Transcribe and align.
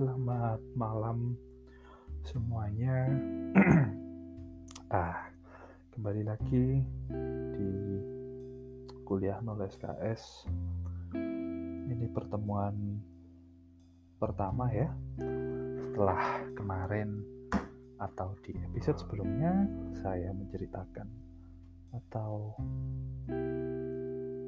selamat 0.00 0.64
malam 0.80 1.36
semuanya. 2.24 3.04
ah, 4.96 5.28
kembali 5.92 6.24
lagi 6.24 6.80
di 7.52 7.72
kuliah 9.04 9.44
0 9.44 9.60
SKS. 9.60 10.48
Ini 11.92 12.08
pertemuan 12.16 12.96
pertama 14.16 14.72
ya. 14.72 14.88
Setelah 15.84 16.48
kemarin 16.56 17.20
atau 18.00 18.32
di 18.40 18.56
episode 18.56 19.04
sebelumnya 19.04 19.68
saya 20.00 20.32
menceritakan 20.32 21.08
atau 21.92 22.56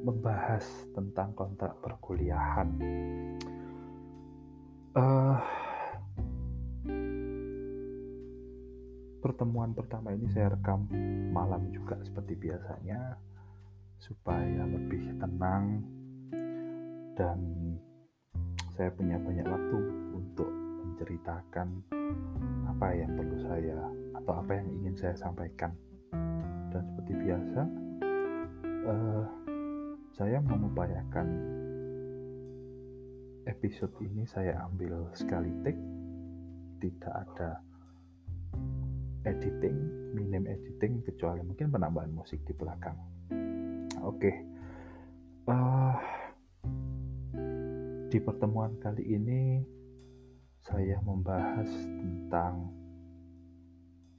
membahas 0.01 0.65
tentang 0.97 1.37
kontrak 1.37 1.77
perkuliahan 1.85 2.73
uh, 4.97 5.37
pertemuan 9.23 9.73
pertama 9.73 10.13
ini 10.13 10.29
saya 10.35 10.53
rekam 10.53 10.85
malam 11.33 11.73
juga 11.73 11.97
seperti 12.05 12.37
biasanya 12.37 13.17
supaya 14.03 14.67
lebih 14.67 15.15
tenang 15.17 15.81
dan 17.15 17.39
saya 18.75 18.89
punya 18.93 19.21
banyak 19.21 19.47
waktu 19.47 19.79
untuk 20.17 20.51
menceritakan 20.83 21.69
apa 22.67 22.89
yang 22.97 23.15
perlu 23.15 23.37
saya 23.47 23.79
atau 24.17 24.33
apa 24.43 24.59
yang 24.59 24.69
ingin 24.81 24.95
saya 24.97 25.15
sampaikan. 25.15 25.71
Dan 26.73 26.83
seperti 26.89 27.13
biasa 27.21 27.63
uh, 28.89 29.25
saya 30.17 30.41
mengupayakan 30.41 31.29
episode 33.47 33.95
ini 34.03 34.23
saya 34.29 34.63
ambil 34.71 35.11
sekali 35.15 35.51
take 35.67 35.79
tidak 36.79 37.15
ada 37.27 37.59
editing 39.27 39.79
minim 40.15 40.47
editing 40.47 41.03
kecuali 41.03 41.43
mungkin 41.43 41.71
penambahan 41.71 42.11
musik 42.11 42.43
di 42.47 42.55
belakang 42.55 42.95
oke 44.03 44.19
okay. 44.19 44.37
uh, 45.51 45.97
di 48.11 48.19
pertemuan 48.23 48.79
kali 48.79 49.03
ini 49.07 49.63
saya 50.63 51.03
membahas 51.03 51.67
tentang 51.83 52.71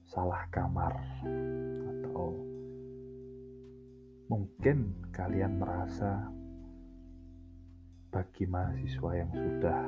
salah 0.03 0.44
kamar 0.51 0.91
atau 1.88 2.35
mungkin 4.27 4.91
kalian 5.16 5.61
merasa 5.61 6.27
bagi 8.14 8.45
mahasiswa 8.45 9.09
yang 9.17 9.31
sudah 9.33 9.81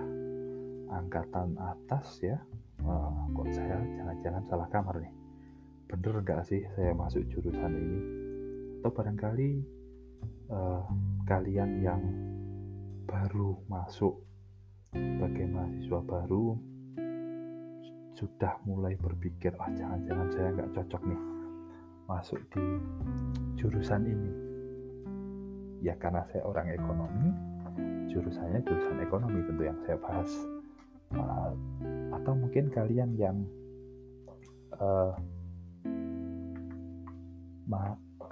angkatan 0.90 1.54
atas 1.62 2.18
ya. 2.26 2.42
Uh, 2.82 3.30
kok 3.38 3.54
saya 3.54 3.78
jangan-jangan 4.02 4.44
salah 4.50 4.68
kamar 4.74 4.98
nih? 4.98 5.14
Bener 5.86 6.26
nggak 6.26 6.42
sih 6.50 6.66
saya 6.74 6.98
masuk 6.98 7.22
jurusan 7.30 7.72
ini? 7.78 8.00
Atau 8.82 8.92
barangkali 8.98 9.50
uh, 10.50 10.84
kalian 11.30 11.86
yang 11.86 12.02
baru 13.06 13.62
masuk 13.70 14.18
sebagai 14.90 15.46
mahasiswa 15.46 16.02
baru 16.02 16.58
sudah 18.16 18.58
mulai 18.66 18.96
berpikir 18.98 19.54
ah 19.60 19.70
jangan-jangan 19.76 20.28
saya 20.32 20.48
nggak 20.56 20.72
cocok 20.72 21.02
nih 21.06 21.22
masuk 22.10 22.42
di 22.50 22.66
jurusan 23.62 24.02
ini. 24.02 24.32
Ya 25.86 25.94
karena 26.02 26.26
saya 26.34 26.42
orang 26.50 26.74
ekonomi 26.74 27.55
jurusannya 28.10 28.64
jurusan 28.64 28.98
ekonomi 29.04 29.44
tentu 29.44 29.64
yang 29.68 29.80
saya 29.84 29.98
bahas. 30.00 30.32
Uh, 31.16 31.54
atau 32.18 32.34
mungkin 32.34 32.74
kalian 32.74 33.14
yang 33.16 33.38
uh, 34.82 35.14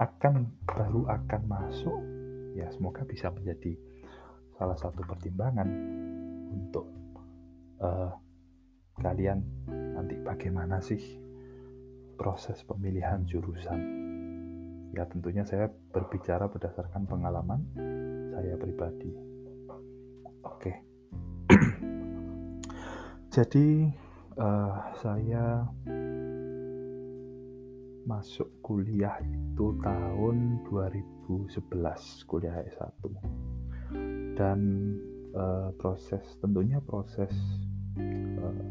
akan 0.04 0.50
baru 0.66 1.06
akan 1.06 1.42
masuk 1.46 2.00
ya 2.58 2.66
semoga 2.70 3.06
bisa 3.06 3.30
menjadi 3.30 3.78
salah 4.58 4.78
satu 4.78 5.02
pertimbangan 5.06 5.66
untuk 6.50 6.86
uh, 7.82 8.10
kalian 9.02 9.42
nanti 9.68 10.14
bagaimana 10.22 10.78
sih 10.78 11.02
proses 12.14 12.62
pemilihan 12.62 13.26
jurusan. 13.26 13.80
Ya 14.94 15.02
tentunya 15.10 15.42
saya 15.42 15.66
berbicara 15.90 16.46
berdasarkan 16.46 17.02
pengalaman 17.10 17.66
saya 18.30 18.54
pribadi 18.54 19.33
Oke. 20.44 20.72
Jadi 23.34 23.88
uh, 24.38 24.74
saya 25.00 25.64
masuk 28.04 28.52
kuliah 28.60 29.16
itu 29.24 29.72
tahun 29.80 30.60
2011 30.68 32.28
kuliah 32.28 32.60
S1 32.68 33.00
dan 34.36 34.60
uh, 35.32 35.72
proses 35.80 36.20
tentunya 36.44 36.84
proses 36.84 37.32
uh, 38.44 38.64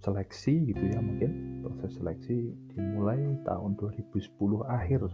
seleksi 0.00 0.72
gitu 0.72 0.84
ya 0.88 1.00
mungkin 1.04 1.60
proses 1.64 2.00
seleksi 2.00 2.52
dimulai 2.72 3.20
tahun 3.44 3.76
2010 3.76 4.32
akhir 4.64 5.08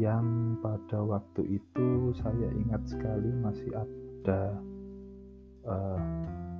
yang 0.00 0.56
pada 0.64 1.04
waktu 1.04 1.60
itu 1.60 2.16
saya 2.16 2.48
ingat 2.56 2.82
sekali 2.88 3.28
masih 3.42 3.70
ada 3.76 4.56
uh, 5.68 6.00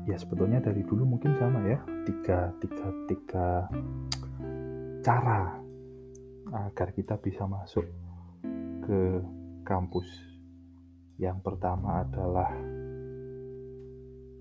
ya 0.04 0.18
sebetulnya 0.18 0.60
dari 0.60 0.82
dulu 0.84 1.16
mungkin 1.16 1.32
sama 1.38 1.62
ya 1.64 1.78
tiga 2.04 2.52
tiga 2.60 2.88
tiga 3.08 3.48
cara 5.02 5.62
agar 6.52 6.88
kita 6.92 7.16
bisa 7.18 7.48
masuk 7.48 7.86
ke 8.84 9.22
kampus. 9.64 10.06
Yang 11.16 11.38
pertama 11.40 12.02
adalah 12.02 12.50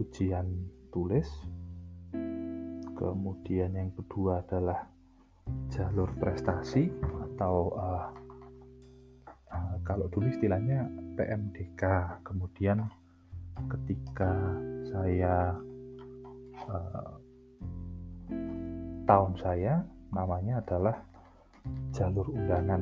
ujian 0.01 0.49
tulis. 0.89 1.29
Kemudian 2.97 3.73
yang 3.73 3.89
kedua 3.97 4.45
adalah 4.45 4.85
jalur 5.73 6.09
prestasi 6.21 6.89
atau 7.01 7.73
uh, 7.73 8.20
kalau 9.91 10.07
dulu 10.07 10.31
istilahnya 10.31 10.87
PMDK 11.19 11.83
kemudian 12.23 12.87
ketika 13.67 14.31
saya 14.87 15.51
uh, 16.71 17.11
tahun 19.03 19.33
saya 19.35 19.83
namanya 20.15 20.63
adalah 20.63 20.95
jalur 21.91 22.23
undangan. 22.31 22.79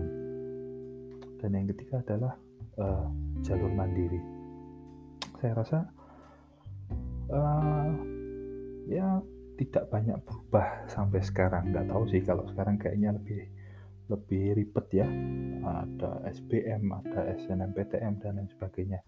Dan 1.41 1.49
yang 1.57 1.65
ketiga 1.73 2.05
adalah 2.05 2.37
uh, 2.77 3.09
jalur 3.41 3.73
mandiri. 3.73 4.21
Saya 5.41 5.57
rasa 5.57 5.79
uh, 7.33 7.89
ya 8.85 9.17
tidak 9.57 9.89
banyak 9.89 10.21
berubah 10.29 10.85
sampai 10.85 11.25
sekarang. 11.25 11.73
Nggak 11.73 11.89
tahu 11.89 12.05
sih 12.13 12.21
kalau 12.21 12.45
sekarang 12.53 12.77
kayaknya 12.77 13.17
lebih 13.17 13.49
lebih 14.09 14.57
ribet 14.57 14.87
ya. 14.91 15.07
Ada 15.63 16.25
SBM 16.33 16.89
ada 16.89 17.29
SNMPTN 17.37 18.13
dan 18.19 18.41
lain 18.41 18.49
sebagainya. 18.49 18.99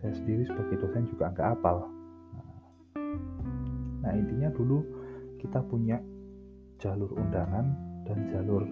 Saya 0.00 0.16
sendiri 0.16 0.48
sebagai 0.48 0.80
dosen 0.80 1.04
juga 1.12 1.28
nggak 1.28 1.48
apal. 1.60 1.78
Nah 4.00 4.12
intinya 4.16 4.48
dulu 4.48 4.80
kita 5.36 5.60
punya 5.68 6.00
jalur 6.80 7.12
undangan 7.20 7.66
dan 8.08 8.18
jalur 8.32 8.64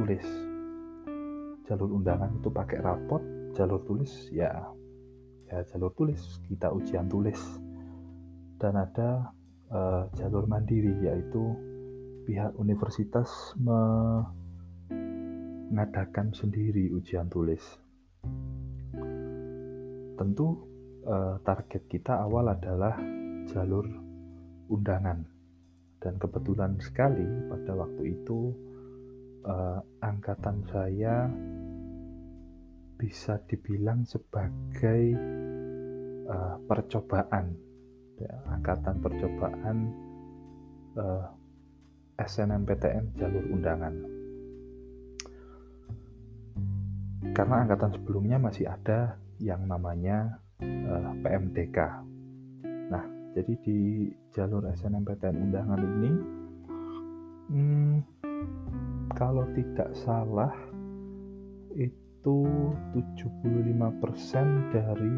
tulis. 0.00 0.24
Jalur 1.68 1.92
undangan 1.92 2.32
itu 2.40 2.48
pakai 2.48 2.80
rapot 2.80 3.20
jalur 3.52 3.80
tulis 3.88 4.28
ya 4.32 4.52
ya 5.48 5.64
jalur 5.72 5.92
tulis 5.92 6.40
kita 6.48 6.72
ujian 6.72 7.04
tulis. 7.12 7.38
Dan 8.56 8.80
ada 8.80 9.28
uh, 9.68 10.08
jalur 10.16 10.48
mandiri 10.48 11.04
yaitu 11.04 11.52
pihak 12.24 12.56
universitas 12.56 13.52
me 13.60 13.76
mengadakan 15.70 16.30
sendiri 16.30 16.90
ujian 16.94 17.26
tulis. 17.26 17.62
Tentu 20.16 20.48
eh, 21.04 21.36
target 21.42 21.82
kita 21.90 22.22
awal 22.22 22.54
adalah 22.54 22.96
jalur 23.50 23.86
undangan. 24.70 25.26
Dan 25.96 26.22
kebetulan 26.22 26.78
sekali 26.78 27.26
pada 27.50 27.72
waktu 27.74 28.02
itu 28.14 28.54
eh, 29.42 29.80
angkatan 30.06 30.62
saya 30.70 31.26
bisa 32.96 33.36
dibilang 33.44 34.06
sebagai 34.06 35.02
eh, 36.24 36.56
percobaan. 36.64 37.46
Ya, 38.16 38.32
angkatan 38.48 38.96
percobaan 39.02 39.76
eh, 40.96 41.26
SNMPTN 42.16 43.12
jalur 43.20 43.44
undangan 43.52 44.15
karena 47.32 47.66
angkatan 47.66 47.96
sebelumnya 47.96 48.36
masih 48.38 48.68
ada 48.68 49.18
yang 49.40 49.64
namanya 49.64 50.38
uh, 50.60 50.66
eh, 50.66 51.12
PMDK. 51.24 52.06
Jadi 53.36 53.52
di 53.60 53.80
jalur 54.32 54.64
SNMPTN 54.64 55.36
undangan 55.36 55.76
ini, 55.76 56.12
hmm, 57.52 57.94
kalau 59.12 59.44
tidak 59.52 59.92
salah 59.92 60.56
itu 61.76 62.48
75% 62.96 64.72
dari 64.72 65.16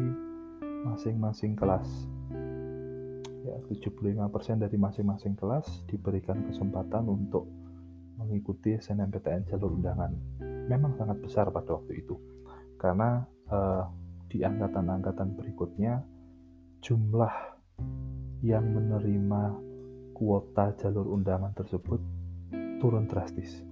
masing-masing 0.83 1.55
kelas. 1.55 1.87
Ya, 3.47 3.55
75% 3.71 4.67
dari 4.67 4.75
masing-masing 4.75 5.39
kelas 5.39 5.87
diberikan 5.87 6.43
kesempatan 6.43 7.07
untuk 7.07 7.47
mengikuti 8.19 8.75
SNMPTN 8.75 9.47
jalur 9.47 9.79
undangan. 9.79 10.11
Memang 10.69 10.93
sangat 10.95 11.17
besar 11.19 11.49
pada 11.49 11.75
waktu 11.75 12.05
itu. 12.05 12.15
Karena 12.77 13.25
uh, 13.49 13.83
di 14.29 14.45
angkatan-angkatan 14.45 15.33
berikutnya 15.33 16.05
jumlah 16.85 17.33
yang 18.45 18.63
menerima 18.71 19.41
kuota 20.13 20.77
jalur 20.79 21.11
undangan 21.11 21.51
tersebut 21.57 21.99
turun 22.79 23.09
drastis. 23.09 23.65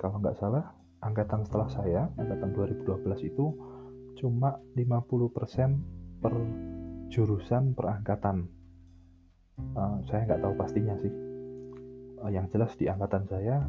Kalau 0.00 0.22
nggak 0.22 0.38
salah, 0.40 0.72
angkatan 1.04 1.44
setelah 1.44 1.68
saya, 1.68 2.02
angkatan 2.16 2.56
2012 2.56 3.28
itu 3.28 3.46
cuma 4.16 4.56
50% 4.76 6.22
per 6.22 6.34
jurusan 7.12 7.76
per 7.76 7.86
angkatan. 8.00 8.48
Uh, 9.76 10.00
saya 10.08 10.24
nggak 10.24 10.40
tahu 10.40 10.54
pastinya 10.56 10.96
sih. 10.96 11.12
Uh, 12.20 12.30
yang 12.32 12.48
jelas 12.48 12.72
di 12.80 12.88
angkatan 12.88 13.28
saya 13.28 13.64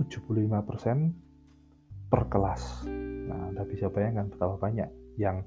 75% 0.00 2.08
per 2.08 2.22
kelas. 2.32 2.88
Nah, 3.28 3.52
Anda 3.52 3.68
bisa 3.68 3.92
bayangkan 3.92 4.32
betapa 4.32 4.56
banyak 4.56 4.88
yang 5.20 5.44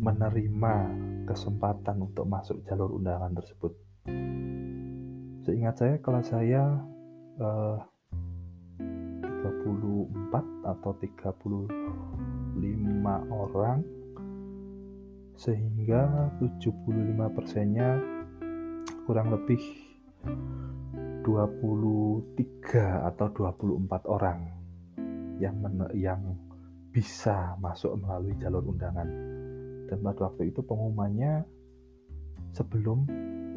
menerima 0.00 0.74
kesempatan 1.28 2.00
untuk 2.00 2.24
masuk 2.24 2.64
jalur 2.64 2.96
undangan 2.96 3.36
tersebut. 3.36 3.76
Seingat 5.44 5.76
saya 5.80 5.96
kelas 6.00 6.32
saya 6.32 6.80
eh, 7.40 7.78
34 8.80 10.68
atau 10.68 10.92
35 11.00 11.72
orang 13.28 13.80
sehingga 15.40 16.28
75 16.36 17.36
persennya 17.36 17.96
kurang 19.08 19.32
lebih 19.32 19.60
23 21.22 23.08
atau 23.12 23.26
24 23.32 24.08
orang 24.08 24.40
yang 25.40 25.56
yang 25.96 26.20
bisa 26.90 27.54
masuk 27.62 27.96
melalui 28.00 28.34
jalur 28.40 28.64
undangan. 28.66 29.08
Dan 29.86 29.98
pada 30.02 30.30
waktu 30.30 30.54
itu 30.54 30.62
pengumumannya 30.62 31.42
sebelum 32.54 33.06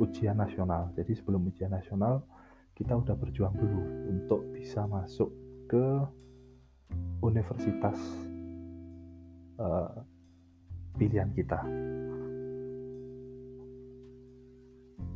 ujian 0.02 0.38
nasional. 0.38 0.90
Jadi 0.98 1.14
sebelum 1.18 1.50
ujian 1.50 1.74
nasional 1.74 2.26
kita 2.74 2.98
udah 2.98 3.14
berjuang 3.14 3.54
dulu 3.54 3.84
untuk 4.10 4.42
bisa 4.54 4.86
masuk 4.90 5.30
ke 5.70 5.86
universitas 7.22 7.98
uh, 9.62 10.02
pilihan 10.98 11.30
kita. 11.38 11.62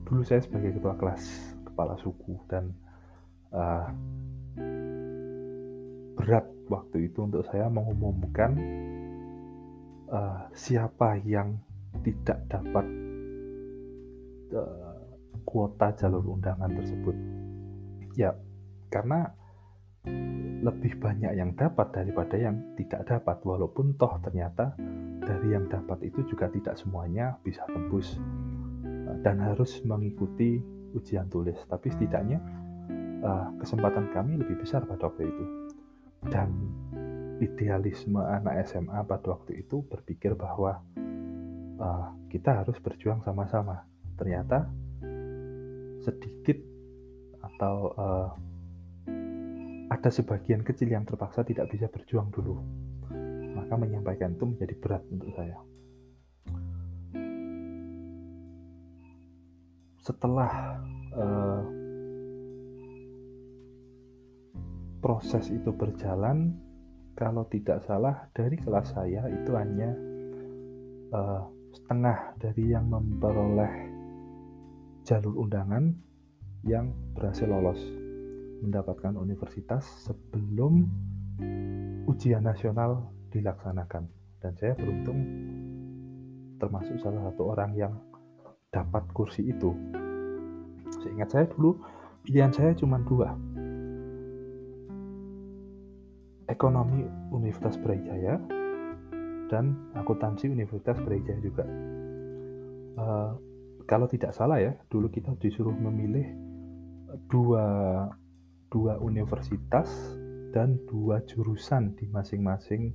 Dulu 0.07 0.23
saya 0.23 0.39
sebagai 0.39 0.79
ketua 0.79 0.95
kelas, 0.95 1.56
kepala 1.77 1.93
suku 2.01 2.33
dan 2.49 2.73
uh, 3.53 3.85
berat 6.17 6.49
waktu 6.73 7.05
itu 7.05 7.21
untuk 7.21 7.45
saya 7.53 7.69
mengumumkan 7.69 8.57
uh, 10.09 10.49
siapa 10.57 11.21
yang 11.21 11.61
tidak 12.01 12.41
dapat 12.49 12.85
uh, 14.57 14.97
kuota 15.45 15.93
jalur 15.93 16.25
undangan 16.33 16.73
tersebut. 16.81 17.13
Ya, 18.17 18.33
karena 18.89 19.29
lebih 20.65 20.97
banyak 20.97 21.37
yang 21.37 21.53
dapat 21.53 21.93
daripada 21.93 22.41
yang 22.41 22.73
tidak 22.73 23.05
dapat 23.05 23.37
walaupun 23.45 23.93
toh 24.01 24.17
ternyata 24.25 24.73
dari 25.21 25.53
yang 25.53 25.69
dapat 25.69 26.09
itu 26.09 26.25
juga 26.25 26.49
tidak 26.49 26.73
semuanya 26.73 27.37
bisa 27.45 27.61
tembus 27.69 28.17
dan 29.21 29.37
harus 29.37 29.83
mengikuti 29.85 30.76
ujian 30.95 31.27
tulis 31.27 31.57
tapi 31.67 31.91
setidaknya 31.91 32.39
kesempatan 33.59 34.13
kami 34.13 34.39
lebih 34.39 34.61
besar 34.61 34.85
pada 34.85 35.09
waktu 35.09 35.27
itu 35.27 35.45
dan 36.29 36.53
idealisme 37.41 38.17
anak 38.17 38.65
SMA 38.69 39.05
pada 39.05 39.27
waktu 39.37 39.61
itu 39.61 39.85
berpikir 39.85 40.33
bahwa 40.33 40.81
uh, 41.77 42.07
kita 42.29 42.63
harus 42.63 42.77
berjuang 42.81 43.21
sama-sama. 43.21 43.85
Ternyata 44.17 44.65
sedikit 46.01 46.57
atau 47.37 47.75
uh, 47.93 48.29
ada 49.87 50.09
sebagian 50.11 50.65
kecil 50.65 50.91
yang 50.91 51.05
terpaksa 51.05 51.45
tidak 51.45 51.69
bisa 51.71 51.87
berjuang 51.87 52.33
dulu. 52.33 52.57
Maka 53.55 53.73
menyampaikan 53.77 54.35
itu 54.35 54.45
menjadi 54.45 54.75
berat 54.77 55.03
untuk 55.09 55.31
saya. 55.33 55.57
Setelah 60.07 60.79
uh, 61.19 61.63
proses 65.03 65.51
itu 65.51 65.67
berjalan, 65.75 66.55
kalau 67.11 67.43
tidak 67.51 67.83
salah 67.83 68.31
dari 68.31 68.55
kelas 68.55 68.95
saya 68.95 69.27
itu 69.27 69.51
hanya 69.51 69.91
uh, 71.11 71.43
setengah 71.75 72.39
dari 72.39 72.71
yang 72.71 72.87
memperoleh 72.87 73.73
jalur 75.03 75.43
undangan 75.43 75.91
yang 76.63 76.95
berhasil 77.11 77.43
lolos 77.43 77.83
mendapatkan 78.63 79.11
universitas 79.19 79.83
sebelum 80.07 80.87
ujian 82.07 82.47
nasional 82.47 83.11
dilaksanakan. 83.27 84.07
Dan 84.39 84.55
saya 84.55 84.71
beruntung 84.71 85.19
termasuk 86.63 86.95
salah 87.03 87.27
satu 87.27 87.51
orang 87.51 87.75
yang 87.75 88.06
dapat 88.71 89.03
kursi 89.15 89.47
itu 89.47 89.71
seingat 91.03 91.31
saya 91.31 91.45
dulu 91.47 91.79
pilihan 92.27 92.51
saya 92.51 92.75
cuma 92.75 92.99
dua 93.03 93.31
ekonomi 96.47 97.03
Universitas 97.31 97.75
Brawijaya 97.79 98.39
dan 99.47 99.75
akuntansi 99.95 100.51
Universitas 100.51 100.99
Brawijaya 100.99 101.39
juga. 101.43 101.63
Uh, 102.97 103.31
kalau 103.87 104.07
tidak 104.09 104.35
salah 104.35 104.59
ya, 104.59 104.75
dulu 104.91 105.07
kita 105.07 105.31
disuruh 105.39 105.75
memilih 105.75 106.27
dua 107.31 107.65
dua 108.67 108.99
universitas 108.99 109.87
dan 110.51 110.75
dua 110.91 111.23
jurusan 111.23 111.95
di 111.95 112.03
masing-masing 112.11 112.91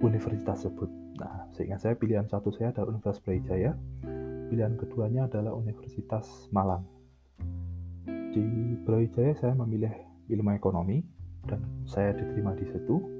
universitas 0.00 0.64
tersebut. 0.64 0.88
Nah, 1.18 1.50
seingat 1.52 1.82
saya 1.82 1.94
pilihan 1.98 2.24
satu 2.30 2.54
saya 2.54 2.72
adalah 2.72 2.94
Universitas 2.94 3.20
Brawijaya, 3.20 3.72
pilihan 4.48 4.74
keduanya 4.80 5.28
adalah 5.28 5.54
Universitas 5.54 6.48
Malang. 6.50 6.84
Di 8.08 8.44
Brawijaya 8.84 9.36
saya 9.36 9.54
memilih 9.56 9.92
ilmu 10.28 10.56
ekonomi 10.56 11.04
dan 11.48 11.64
saya 11.88 12.12
diterima 12.12 12.52
di 12.56 12.68
situ 12.68 13.18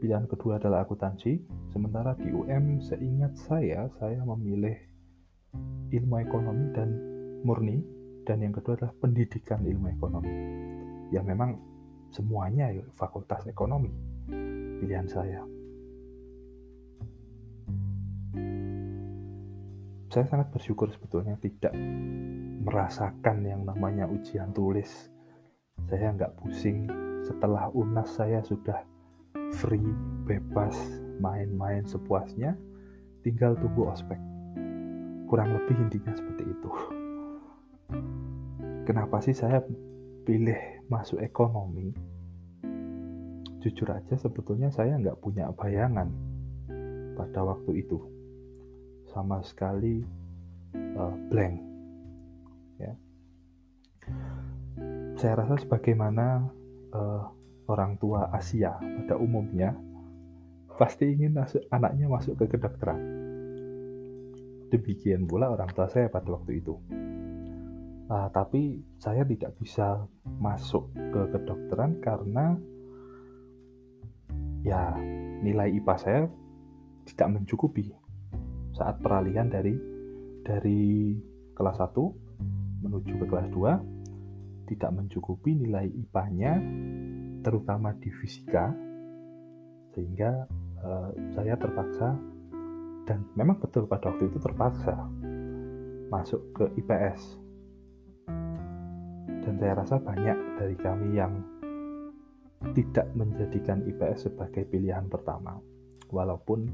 Pilihan 0.00 0.24
kedua 0.24 0.56
adalah 0.56 0.88
akuntansi, 0.88 1.44
sementara 1.76 2.16
di 2.16 2.32
UM 2.32 2.80
seingat 2.80 3.36
saya, 3.36 3.84
saya 4.00 4.24
memilih 4.24 4.72
ilmu 5.92 6.24
ekonomi 6.24 6.72
dan 6.72 6.88
murni, 7.44 7.84
dan 8.24 8.40
yang 8.40 8.56
kedua 8.56 8.80
adalah 8.80 8.96
pendidikan 8.96 9.60
ilmu 9.60 9.92
ekonomi. 9.92 10.32
Ya 11.12 11.20
memang 11.20 11.60
semuanya 12.16 12.72
ya, 12.72 12.80
fakultas 12.96 13.44
ekonomi 13.44 13.92
pilihan 14.80 15.04
saya. 15.04 15.44
Saya 20.10 20.26
sangat 20.26 20.50
bersyukur 20.50 20.90
sebetulnya 20.90 21.38
tidak 21.38 21.70
merasakan 22.66 23.46
yang 23.46 23.62
namanya 23.62 24.10
ujian 24.10 24.50
tulis. 24.50 25.06
Saya 25.86 26.10
nggak 26.10 26.34
pusing 26.34 26.90
setelah 27.22 27.70
UNAS 27.70 28.18
saya 28.18 28.42
sudah 28.42 28.82
free, 29.54 29.86
bebas, 30.26 30.74
main-main 31.22 31.86
sepuasnya, 31.86 32.58
tinggal 33.22 33.54
tunggu 33.62 33.86
ospek. 33.86 34.18
Kurang 35.30 35.54
lebih 35.54 35.78
intinya 35.78 36.10
seperti 36.10 36.42
itu. 36.42 36.70
Kenapa 38.90 39.22
sih 39.22 39.30
saya 39.30 39.62
pilih 40.26 40.90
masuk 40.90 41.22
ekonomi? 41.22 41.94
Jujur 43.62 43.94
aja 43.94 44.18
sebetulnya 44.18 44.74
saya 44.74 44.98
nggak 44.98 45.22
punya 45.22 45.54
bayangan 45.54 46.10
pada 47.14 47.46
waktu 47.46 47.86
itu. 47.86 48.19
Sama 49.10 49.42
sekali 49.42 50.06
uh, 50.96 51.14
blank. 51.28 51.54
Ya. 52.78 52.94
Saya 55.18 55.44
rasa 55.44 55.60
sebagaimana 55.60 56.46
uh, 56.94 57.22
orang 57.66 57.98
tua 57.98 58.30
Asia 58.30 58.78
pada 58.78 59.18
umumnya 59.18 59.74
pasti 60.80 61.12
ingin 61.12 61.36
masuk, 61.36 61.60
anaknya 61.68 62.06
masuk 62.08 62.40
ke 62.40 62.56
kedokteran. 62.56 63.00
demikian 64.70 65.26
pula 65.26 65.50
orang 65.50 65.66
tua 65.74 65.90
saya 65.90 66.06
pada 66.06 66.30
waktu 66.30 66.62
itu 66.62 66.78
uh, 68.10 68.28
tapi 68.30 68.82
saya 68.98 69.22
tidak 69.26 69.54
bisa 69.58 70.06
masuk 70.38 70.90
ke 70.94 71.20
kedokteran 71.34 71.98
karena 72.02 72.58
ya 74.62 74.94
nilai 75.40 75.74
IPA 75.80 75.94
saya 75.98 76.22
tidak 77.06 77.28
mencukupi 77.40 77.90
saat 78.80 78.96
peralihan 79.04 79.44
dari 79.44 79.76
dari 80.40 81.12
kelas 81.52 81.76
1 81.84 81.92
menuju 82.80 83.12
ke 83.20 83.26
kelas 83.28 83.52
2 83.52 84.72
tidak 84.72 84.90
mencukupi 84.96 85.52
nilai 85.52 85.84
IPA-nya 85.84 86.56
terutama 87.44 87.92
di 88.00 88.08
fisika 88.08 88.72
sehingga 89.92 90.48
uh, 90.80 91.12
saya 91.36 91.60
terpaksa 91.60 92.16
dan 93.04 93.28
memang 93.36 93.60
betul 93.60 93.84
pada 93.84 94.08
waktu 94.08 94.32
itu 94.32 94.40
terpaksa 94.40 94.96
masuk 96.08 96.40
ke 96.56 96.64
IPS 96.80 97.36
dan 99.44 99.54
saya 99.60 99.76
rasa 99.76 100.00
banyak 100.00 100.38
dari 100.56 100.76
kami 100.80 101.20
yang 101.20 101.36
tidak 102.72 103.12
menjadikan 103.12 103.84
IPS 103.84 104.32
sebagai 104.32 104.64
pilihan 104.72 105.04
pertama 105.12 105.60
walaupun 106.08 106.64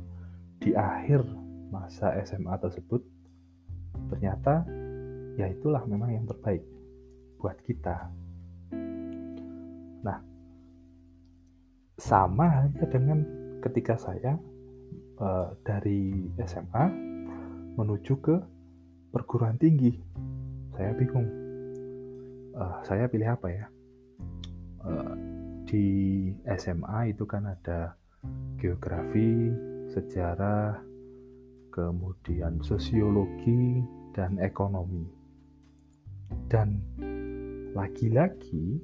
di 0.62 0.70
akhir 0.70 1.45
masa 1.70 2.14
SMA 2.22 2.54
tersebut 2.62 3.02
ternyata 4.12 4.62
ya 5.36 5.50
itulah 5.50 5.82
memang 5.84 6.14
yang 6.14 6.24
terbaik 6.24 6.62
buat 7.40 7.58
kita. 7.66 8.08
Nah 10.04 10.18
sama 11.96 12.46
halnya 12.48 12.84
dengan 12.88 13.24
ketika 13.64 13.96
saya 13.96 14.36
uh, 15.20 15.52
dari 15.64 16.28
SMA 16.44 16.84
menuju 17.76 18.14
ke 18.20 18.36
perguruan 19.12 19.56
tinggi. 19.60 19.96
Saya 20.76 20.92
bingung 20.92 21.28
uh, 22.56 22.80
saya 22.84 23.08
pilih 23.08 23.28
apa 23.32 23.48
ya? 23.48 23.66
Uh, 24.84 25.14
di 25.66 25.86
SMA 26.46 27.10
itu 27.10 27.26
kan 27.26 27.42
ada 27.48 27.98
geografi 28.60 29.50
sejarah 29.90 30.78
kemudian 31.76 32.64
sosiologi 32.64 33.84
dan 34.16 34.40
ekonomi. 34.40 35.04
Dan 36.48 36.80
lagi-lagi 37.76 38.80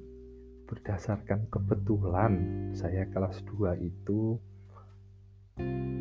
berdasarkan 0.68 1.48
kebetulan 1.48 2.32
saya 2.76 3.08
kelas 3.08 3.40
2 3.48 3.80
itu 3.80 4.36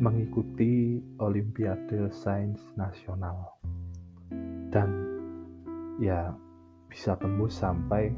mengikuti 0.04 1.00
Olimpiade 1.16 2.12
Sains 2.12 2.60
Nasional. 2.76 3.56
Dan 4.68 4.88
ya 5.96 6.28
bisa 6.92 7.16
tembus 7.16 7.56
sampai 7.56 8.12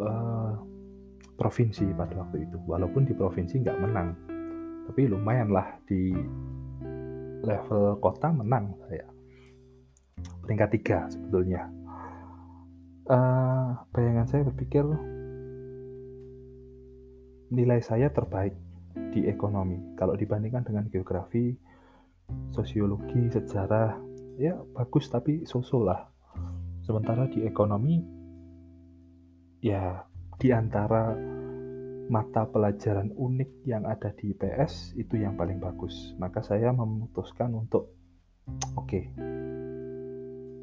uh, 0.00 0.56
provinsi 1.36 1.92
pada 1.92 2.24
waktu 2.24 2.48
itu. 2.48 2.56
Walaupun 2.64 3.04
di 3.04 3.12
provinsi 3.12 3.60
nggak 3.60 3.80
menang 3.84 4.10
tapi 4.88 5.04
lumayan 5.04 5.52
lah 5.52 5.76
di 5.84 6.16
level 7.42 7.98
kota 8.02 8.30
menang 8.32 8.74
saya. 8.86 9.06
Peringkat 10.42 10.68
tiga 10.78 10.98
sebetulnya. 11.10 11.68
Uh, 13.08 13.72
bayangan 13.96 14.28
saya 14.28 14.42
berpikir 14.44 14.84
nilai 17.48 17.80
saya 17.80 18.12
terbaik 18.12 18.52
di 19.12 19.24
ekonomi. 19.24 19.96
Kalau 19.96 20.12
dibandingkan 20.18 20.64
dengan 20.66 20.84
geografi 20.92 21.56
sosiologi 22.52 23.32
sejarah 23.32 23.96
ya 24.36 24.60
bagus 24.76 25.08
tapi 25.08 25.48
sosok 25.48 25.82
lah. 25.82 26.00
Sementara 26.84 27.28
di 27.28 27.44
ekonomi, 27.44 28.00
ya 29.60 30.04
di 30.40 30.48
antara 30.52 31.12
mata 32.08 32.48
pelajaran 32.48 33.12
unik 33.12 33.68
yang 33.68 33.84
ada 33.84 34.08
di 34.16 34.32
IPS 34.32 34.96
itu 34.96 35.20
yang 35.20 35.36
paling 35.36 35.60
bagus. 35.60 36.16
Maka 36.16 36.40
saya 36.40 36.72
memutuskan 36.72 37.52
untuk, 37.52 37.92
oke, 38.74 38.88
okay, 38.88 39.04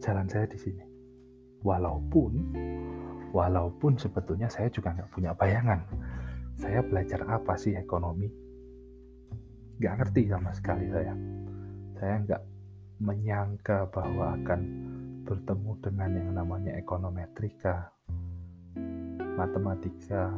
jalan 0.01 0.25
saya 0.25 0.49
di 0.49 0.57
sini. 0.57 0.85
Walaupun, 1.65 2.33
walaupun 3.33 3.97
sebetulnya 3.97 4.49
saya 4.49 4.69
juga 4.69 4.93
nggak 4.93 5.09
punya 5.13 5.33
bayangan. 5.37 5.81
Saya 6.57 6.81
belajar 6.81 7.25
apa 7.29 7.53
sih 7.57 7.77
ekonomi? 7.77 8.29
Nggak 9.77 9.93
ngerti 10.01 10.21
sama 10.29 10.51
sekali 10.53 10.85
saya. 10.89 11.13
Saya 11.97 12.15
nggak 12.25 12.41
menyangka 13.01 13.91
bahwa 13.91 14.39
akan 14.39 14.61
bertemu 15.25 15.71
dengan 15.81 16.09
yang 16.15 16.31
namanya 16.37 16.71
ekonometrika, 16.77 17.91
matematika, 19.35 20.31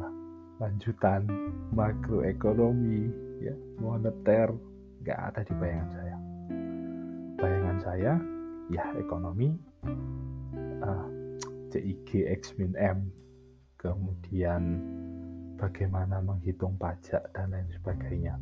lanjutan, 0.58 1.26
makroekonomi, 1.70 3.10
ya, 3.42 3.54
moneter, 3.78 4.50
nggak 5.06 5.18
ada 5.32 5.40
di 5.46 5.54
bayangan 5.54 5.90
saya. 5.94 6.16
Bayangan 7.38 7.78
saya, 7.78 8.12
ya 8.68 8.84
ekonomi, 8.98 9.54
uh, 9.86 10.86
ah, 10.86 11.06
CIG 11.70 12.26
X 12.26 12.58
min 12.58 12.74
M, 12.74 13.06
kemudian 13.78 14.82
bagaimana 15.58 16.18
menghitung 16.18 16.74
pajak 16.74 17.30
dan 17.34 17.54
lain 17.54 17.70
sebagainya. 17.70 18.34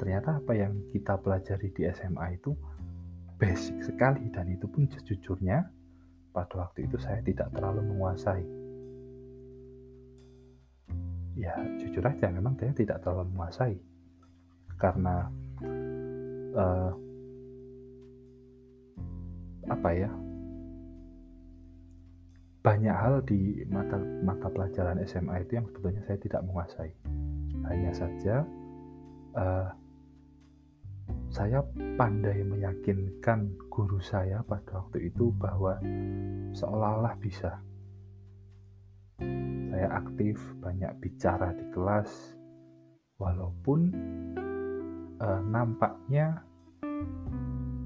Ternyata 0.00 0.40
apa 0.40 0.52
yang 0.56 0.76
kita 0.92 1.20
pelajari 1.20 1.68
di 1.72 1.88
SMA 1.92 2.36
itu 2.36 2.56
basic 3.40 3.80
sekali 3.84 4.28
dan 4.32 4.48
itu 4.52 4.68
pun 4.68 4.88
sejujurnya 4.88 5.64
pada 6.32 6.68
waktu 6.68 6.88
itu 6.88 6.96
saya 7.00 7.24
tidak 7.24 7.48
terlalu 7.56 7.84
menguasai. 7.88 8.59
Ya 11.38 11.54
jujur 11.78 12.02
aja 12.02 12.26
memang 12.28 12.58
saya 12.58 12.74
tidak 12.74 13.00
terlalu 13.02 13.30
menguasai 13.32 13.76
karena 14.80 15.28
uh, 16.56 16.92
apa 19.70 19.90
ya 19.94 20.10
banyak 22.60 22.92
hal 22.92 23.24
di 23.24 23.64
mata 23.72 23.96
mata 24.20 24.48
pelajaran 24.52 25.00
SMA 25.08 25.44
itu 25.44 25.56
yang 25.56 25.66
sebetulnya 25.68 26.02
saya 26.04 26.18
tidak 26.20 26.42
menguasai. 26.44 26.90
Hanya 27.64 27.92
saja 27.96 28.44
uh, 29.36 29.68
saya 31.30 31.62
pandai 31.96 32.42
meyakinkan 32.42 33.54
guru 33.70 34.02
saya 34.02 34.42
pada 34.44 34.82
waktu 34.82 35.08
itu 35.08 35.32
bahwa 35.38 35.78
seolah-olah 36.52 37.14
bisa. 37.22 37.62
Saya 39.70 39.88
aktif, 39.96 40.36
banyak 40.60 40.92
bicara 41.00 41.52
di 41.54 41.64
kelas, 41.70 42.10
walaupun 43.20 43.80
eh, 45.20 45.42
nampaknya 45.46 46.42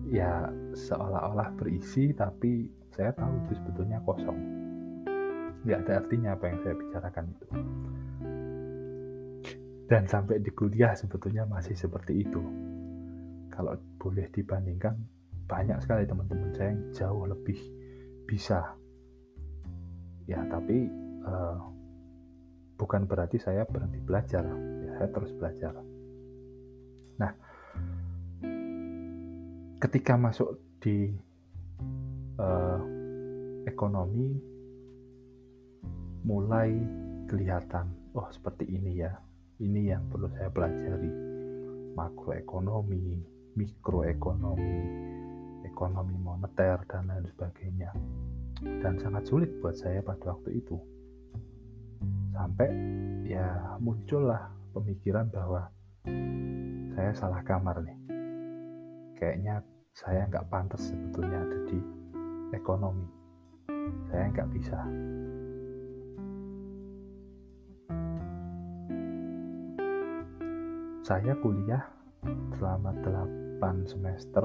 ya 0.09 0.49
seolah-olah 0.75 1.55
berisi, 1.59 2.15
tapi 2.15 2.71
saya 2.95 3.11
tahu 3.15 3.33
itu 3.47 3.53
sebetulnya 3.59 3.99
kosong. 4.07 4.41
Nggak 5.65 5.79
ada 5.87 5.93
artinya 6.01 6.31
apa 6.37 6.45
yang 6.49 6.59
saya 6.63 6.75
bicarakan 6.79 7.25
itu. 7.31 7.47
Dan 9.85 10.03
sampai 10.09 10.41
di 10.41 10.51
kuliah 10.55 10.97
sebetulnya 10.97 11.45
masih 11.45 11.77
seperti 11.77 12.25
itu 12.25 12.41
kalau 13.55 13.79
boleh 14.03 14.27
dibandingkan 14.35 14.99
banyak 15.47 15.79
sekali 15.79 16.03
teman-teman 16.09 16.51
saya 16.51 16.75
yang 16.75 16.83
jauh 16.91 17.25
lebih 17.31 17.59
bisa 18.27 18.75
ya 20.27 20.41
tapi 20.51 20.91
uh, 21.25 21.59
bukan 22.79 23.09
berarti 23.09 23.41
saya 23.41 23.67
berhenti 23.67 23.99
belajar 24.01 24.45
ya 24.45 24.91
saya 25.01 25.09
terus 25.11 25.33
belajar 25.37 25.73
nah 27.19 27.33
ketika 29.81 30.15
masuk 30.17 30.61
di 30.81 31.13
uh, 32.41 32.81
ekonomi 33.69 34.37
mulai 36.25 36.73
kelihatan 37.29 37.93
oh 38.17 38.29
seperti 38.33 38.69
ini 38.69 39.03
ya 39.05 39.13
ini 39.61 39.93
yang 39.93 40.07
perlu 40.09 40.29
saya 40.35 40.51
pelajari 40.51 41.13
makroekonomi 41.95 43.35
mikroekonomi, 43.55 44.79
ekonomi 45.63 46.15
moneter, 46.19 46.83
dan 46.91 47.07
lain 47.07 47.27
sebagainya. 47.31 47.91
Dan 48.63 48.99
sangat 48.99 49.27
sulit 49.27 49.51
buat 49.63 49.75
saya 49.79 50.03
pada 50.03 50.35
waktu 50.35 50.63
itu. 50.63 50.77
Sampai 52.45 52.69
ya 53.25 53.81
muncullah 53.81 54.53
pemikiran 54.77 55.33
bahwa 55.33 55.65
saya 56.93 57.09
salah 57.17 57.41
kamar 57.41 57.81
nih. 57.81 57.97
Kayaknya 59.17 59.65
saya 59.97 60.29
nggak 60.29 60.53
pantas 60.53 60.93
sebetulnya 60.93 61.41
ada 61.41 61.59
di 61.65 61.81
ekonomi. 62.53 63.09
Saya 64.13 64.29
nggak 64.29 64.49
bisa. 64.53 64.77
Saya 71.01 71.33
kuliah 71.41 71.81
selama 72.61 72.93
8 73.57 73.89
semester 73.89 74.45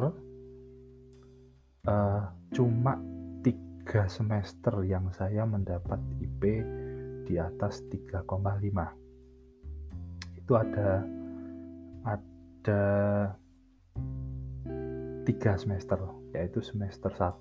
uh, 1.83 2.31
cuma 2.55 2.95
tiga 3.43 4.07
semester 4.07 4.87
yang 4.87 5.11
saya 5.11 5.43
mendapat 5.43 5.99
IP 6.23 6.63
di 7.29 7.37
atas 7.37 7.85
3,5 7.93 8.25
itu 10.33 10.53
ada 10.57 11.05
ada 12.01 12.83
tiga 15.29 15.53
semester 15.53 16.01
yaitu 16.33 16.57
semester 16.65 17.13
1 17.13 17.37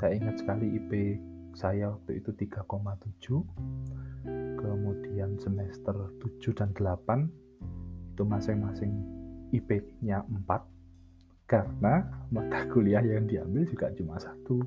saya 0.00 0.16
ingat 0.16 0.40
sekali 0.40 0.80
IP 0.80 1.20
saya 1.52 1.92
waktu 1.92 2.24
itu 2.24 2.32
3,7 2.32 2.64
kemudian 4.56 5.36
semester 5.36 5.92
7 6.40 6.56
dan 6.56 6.72
8 6.72 8.16
itu 8.16 8.22
masing-masing 8.24 8.96
IP-nya 9.52 10.24
4 10.24 10.48
karena 11.44 12.06
mata 12.32 12.64
kuliah 12.72 13.04
yang 13.04 13.28
diambil 13.28 13.66
juga 13.68 13.92
cuma 13.92 14.16
satu 14.16 14.62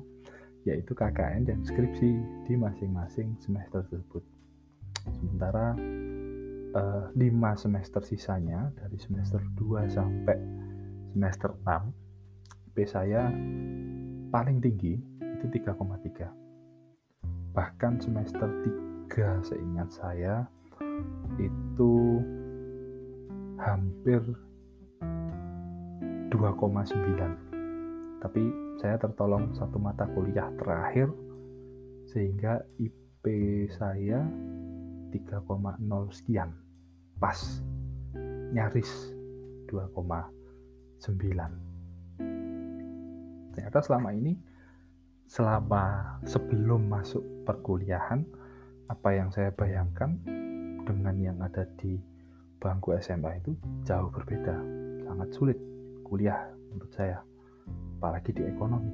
yaitu 0.64 0.96
KKN 0.96 1.48
dan 1.48 1.60
skripsi 1.64 2.10
di 2.48 2.54
masing-masing 2.56 3.36
semester 3.40 3.84
tersebut. 3.88 4.24
Sementara 5.12 5.76
eh, 6.74 7.04
5 7.12 7.60
semester 7.60 8.02
sisanya 8.02 8.72
dari 8.74 8.98
semester 8.98 9.40
2 9.60 9.88
sampai 9.88 10.38
semester 11.14 11.54
6 11.62 12.04
IP 12.74 12.90
saya 12.90 13.30
paling 14.34 14.58
tinggi 14.58 14.98
itu 15.22 15.46
3,3 15.46 17.54
bahkan 17.54 18.02
semester 18.02 18.50
3 19.06 19.46
seingat 19.46 19.94
saya 19.94 20.42
itu 21.38 22.18
hampir 23.62 24.18
2,9 26.34 28.18
tapi 28.18 28.42
saya 28.84 29.00
tertolong 29.00 29.56
satu 29.56 29.80
mata 29.80 30.04
kuliah 30.12 30.52
terakhir 30.60 31.08
sehingga 32.12 32.60
IP 32.76 33.24
saya 33.72 34.20
3,0 35.08 35.40
sekian. 36.12 36.52
Pas. 37.16 37.64
Nyaris 38.52 39.16
2,9 39.72 41.00
ternyata 43.50 43.78
selama 43.82 44.14
ini 44.14 44.38
selama 45.26 45.82
sebelum 46.22 46.86
masuk 46.86 47.24
perkuliahan 47.48 48.22
apa 48.86 49.10
yang 49.10 49.32
saya 49.34 49.50
bayangkan 49.54 50.14
dengan 50.84 51.16
yang 51.18 51.38
ada 51.42 51.66
di 51.80 51.98
bangku 52.62 52.94
SMA 53.02 53.42
itu 53.42 53.58
jauh 53.82 54.12
berbeda. 54.12 54.54
Sangat 55.02 55.28
sulit 55.34 55.58
kuliah 56.06 56.46
menurut 56.70 56.92
saya 56.94 57.18
apalagi 58.04 58.36
di 58.36 58.42
ekonomi 58.44 58.92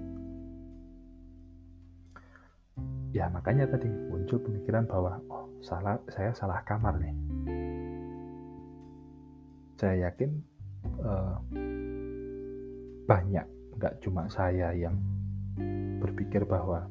ya 3.10 3.26
makanya 3.26 3.66
tadi 3.66 3.90
muncul 3.90 4.38
pemikiran 4.38 4.86
bahwa 4.86 5.18
oh 5.26 5.50
salah 5.58 5.98
saya 6.06 6.30
salah 6.30 6.62
kamar 6.62 6.94
nih 7.02 7.14
saya 9.74 10.06
yakin 10.06 10.30
uh, 11.02 11.34
banyak 13.10 13.46
nggak 13.74 13.98
cuma 13.98 14.30
saya 14.30 14.70
yang 14.78 14.94
berpikir 16.00 16.46
bahwa 16.46 16.86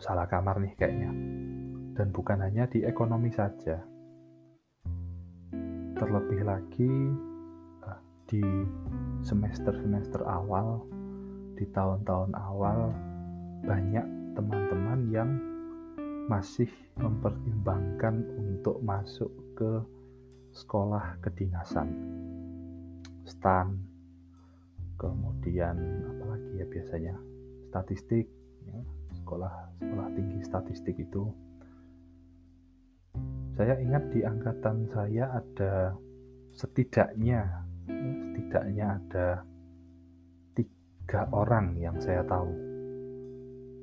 salah 0.00 0.28
kamar 0.28 0.60
nih 0.60 0.72
kayaknya. 0.76 1.12
Dan 1.94 2.10
bukan 2.10 2.42
hanya 2.42 2.66
di 2.66 2.82
ekonomi 2.82 3.30
saja. 3.30 3.80
Terlebih 5.94 6.42
lagi 6.42 6.90
eh, 6.90 7.33
di 8.28 8.44
semester-semester 9.24 10.24
awal, 10.24 10.80
di 11.54 11.64
tahun-tahun 11.70 12.32
awal 12.34 12.90
banyak 13.64 14.06
teman-teman 14.36 15.00
yang 15.08 15.30
masih 16.28 16.68
mempertimbangkan 16.96 18.24
untuk 18.40 18.80
masuk 18.80 19.30
ke 19.56 19.80
sekolah 20.56 21.20
kedinasan. 21.20 21.90
Stan 23.24 23.76
kemudian 24.96 25.76
apalagi 26.16 26.60
ya 26.60 26.66
biasanya? 26.68 27.14
Statistik 27.68 28.26
ya, 28.64 28.78
sekolah 29.20 29.52
sekolah 29.82 30.08
tinggi 30.14 30.40
statistik 30.46 30.96
itu. 30.96 31.28
Saya 33.54 33.78
ingat 33.78 34.10
di 34.10 34.26
angkatan 34.26 34.90
saya 34.90 35.30
ada 35.38 35.94
setidaknya 36.54 37.42
ya, 37.46 37.63
setidaknya 37.88 38.98
ada 39.00 39.28
tiga 40.56 41.28
orang 41.32 41.76
yang 41.78 41.96
saya 42.00 42.24
tahu 42.24 42.50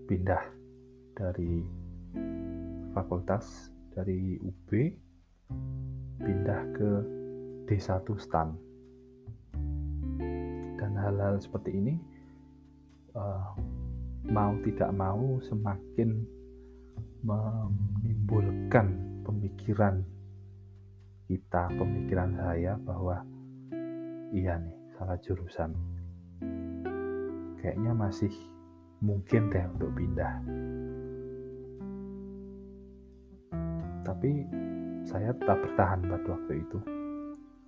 pindah 0.10 0.44
dari 1.16 1.64
fakultas 2.92 3.72
dari 3.94 4.40
UB 4.42 4.70
pindah 6.22 6.62
ke 6.76 6.92
D1 7.68 8.06
STAN 8.20 8.50
dan 10.76 10.92
hal-hal 10.98 11.40
seperti 11.40 11.78
ini 11.78 11.96
uh, 13.16 13.54
mau 14.30 14.54
tidak 14.62 14.92
mau 14.94 15.40
semakin 15.42 16.22
menimbulkan 17.22 18.98
pemikiran 19.26 20.02
kita, 21.30 21.70
pemikiran 21.80 22.36
saya 22.36 22.76
bahwa 22.82 23.24
iya 24.32 24.58
nih 24.58 24.76
salah 24.96 25.20
jurusan. 25.20 25.72
Kayaknya 27.62 27.92
masih 27.94 28.34
mungkin 29.04 29.52
deh 29.52 29.66
untuk 29.78 29.92
pindah. 29.94 30.34
Tapi 34.02 34.32
saya 35.06 35.30
tetap 35.38 35.62
bertahan 35.62 36.02
pada 36.08 36.28
waktu 36.34 36.54
itu. 36.58 36.80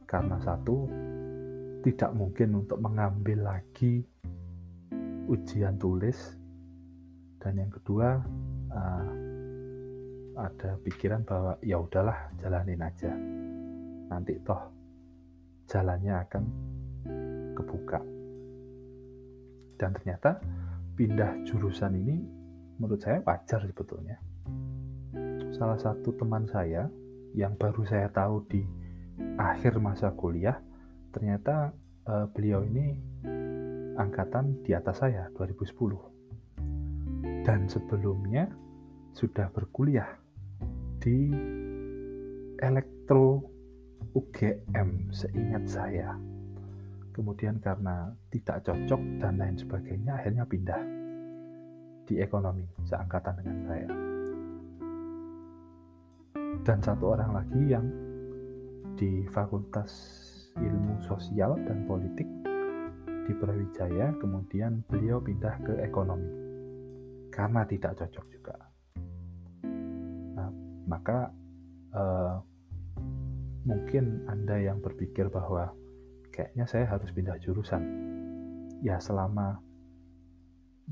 Karena 0.09 0.37
satu, 0.41 0.89
tidak 1.83 2.11
mungkin 2.15 2.63
untuk 2.65 2.79
mengambil 2.79 3.53
lagi 3.53 4.01
ujian 5.27 5.75
tulis 5.79 6.35
dan 7.39 7.59
yang 7.59 7.71
kedua 7.71 8.23
uh, 8.71 9.11
ada 10.39 10.79
pikiran 10.83 11.23
bahwa 11.27 11.59
ya 11.59 11.79
udahlah 11.79 12.31
jalanin 12.39 12.81
aja 12.81 13.11
nanti 14.09 14.35
toh 14.43 14.72
jalannya 15.67 16.13
akan 16.27 16.43
kebuka. 17.55 17.99
Dan 19.77 19.89
ternyata 19.97 20.39
pindah 20.93 21.41
jurusan 21.47 21.97
ini 21.97 22.21
menurut 22.77 23.01
saya 23.01 23.21
wajar 23.25 23.61
sebetulnya. 23.65 24.17
Salah 25.53 25.77
satu 25.77 26.13
teman 26.17 26.45
saya 26.49 26.89
yang 27.33 27.57
baru 27.57 27.85
saya 27.85 28.09
tahu 28.09 28.45
di 28.49 28.61
akhir 29.37 29.77
masa 29.81 30.13
kuliah 30.13 30.57
ternyata 31.13 31.73
uh, 32.09 32.25
beliau 32.33 32.65
ini 32.65 32.97
angkatan 33.97 34.65
di 34.65 34.73
atas 34.73 35.05
saya 35.05 35.29
2010 35.37 37.45
dan 37.45 37.69
sebelumnya 37.69 38.49
sudah 39.13 39.53
berkuliah 39.53 40.17
di 40.97 41.29
elektro 42.57 43.52
UGM 44.13 45.09
seingat 45.09 45.65
saya. 45.65 46.13
Kemudian 47.13 47.61
karena 47.61 48.09
tidak 48.33 48.65
cocok 48.65 49.01
dan 49.21 49.37
lain 49.37 49.57
sebagainya 49.57 50.17
akhirnya 50.17 50.45
pindah 50.49 50.81
di 52.09 52.17
ekonomi 52.21 52.65
seangkatan 52.85 53.35
dengan 53.41 53.57
saya. 53.69 53.89
Dan 56.63 56.77
satu 56.81 57.13
orang 57.13 57.31
lagi 57.33 57.61
yang 57.69 57.85
di 58.97 59.25
Fakultas 59.29 59.91
Ilmu 60.57 61.01
Sosial 61.05 61.57
dan 61.65 61.85
Politik 61.89 62.29
di 63.23 63.33
Brawijaya, 63.33 64.13
kemudian 64.21 64.85
beliau 64.89 65.17
pindah 65.21 65.57
ke 65.65 65.73
ekonomi 65.81 66.29
karena 67.33 67.65
tidak 67.65 67.97
cocok 67.97 68.25
juga. 68.29 68.55
Nah, 70.37 70.49
maka 70.85 71.33
uh, 71.97 72.37
mungkin 73.63 74.27
Anda 74.27 74.59
yang 74.59 74.83
berpikir 74.83 75.31
bahwa 75.31 75.71
kayaknya 76.31 76.67
saya 76.67 76.85
harus 76.87 77.09
pindah 77.15 77.39
jurusan. 77.39 77.83
Ya, 78.83 78.99
selama 78.99 79.63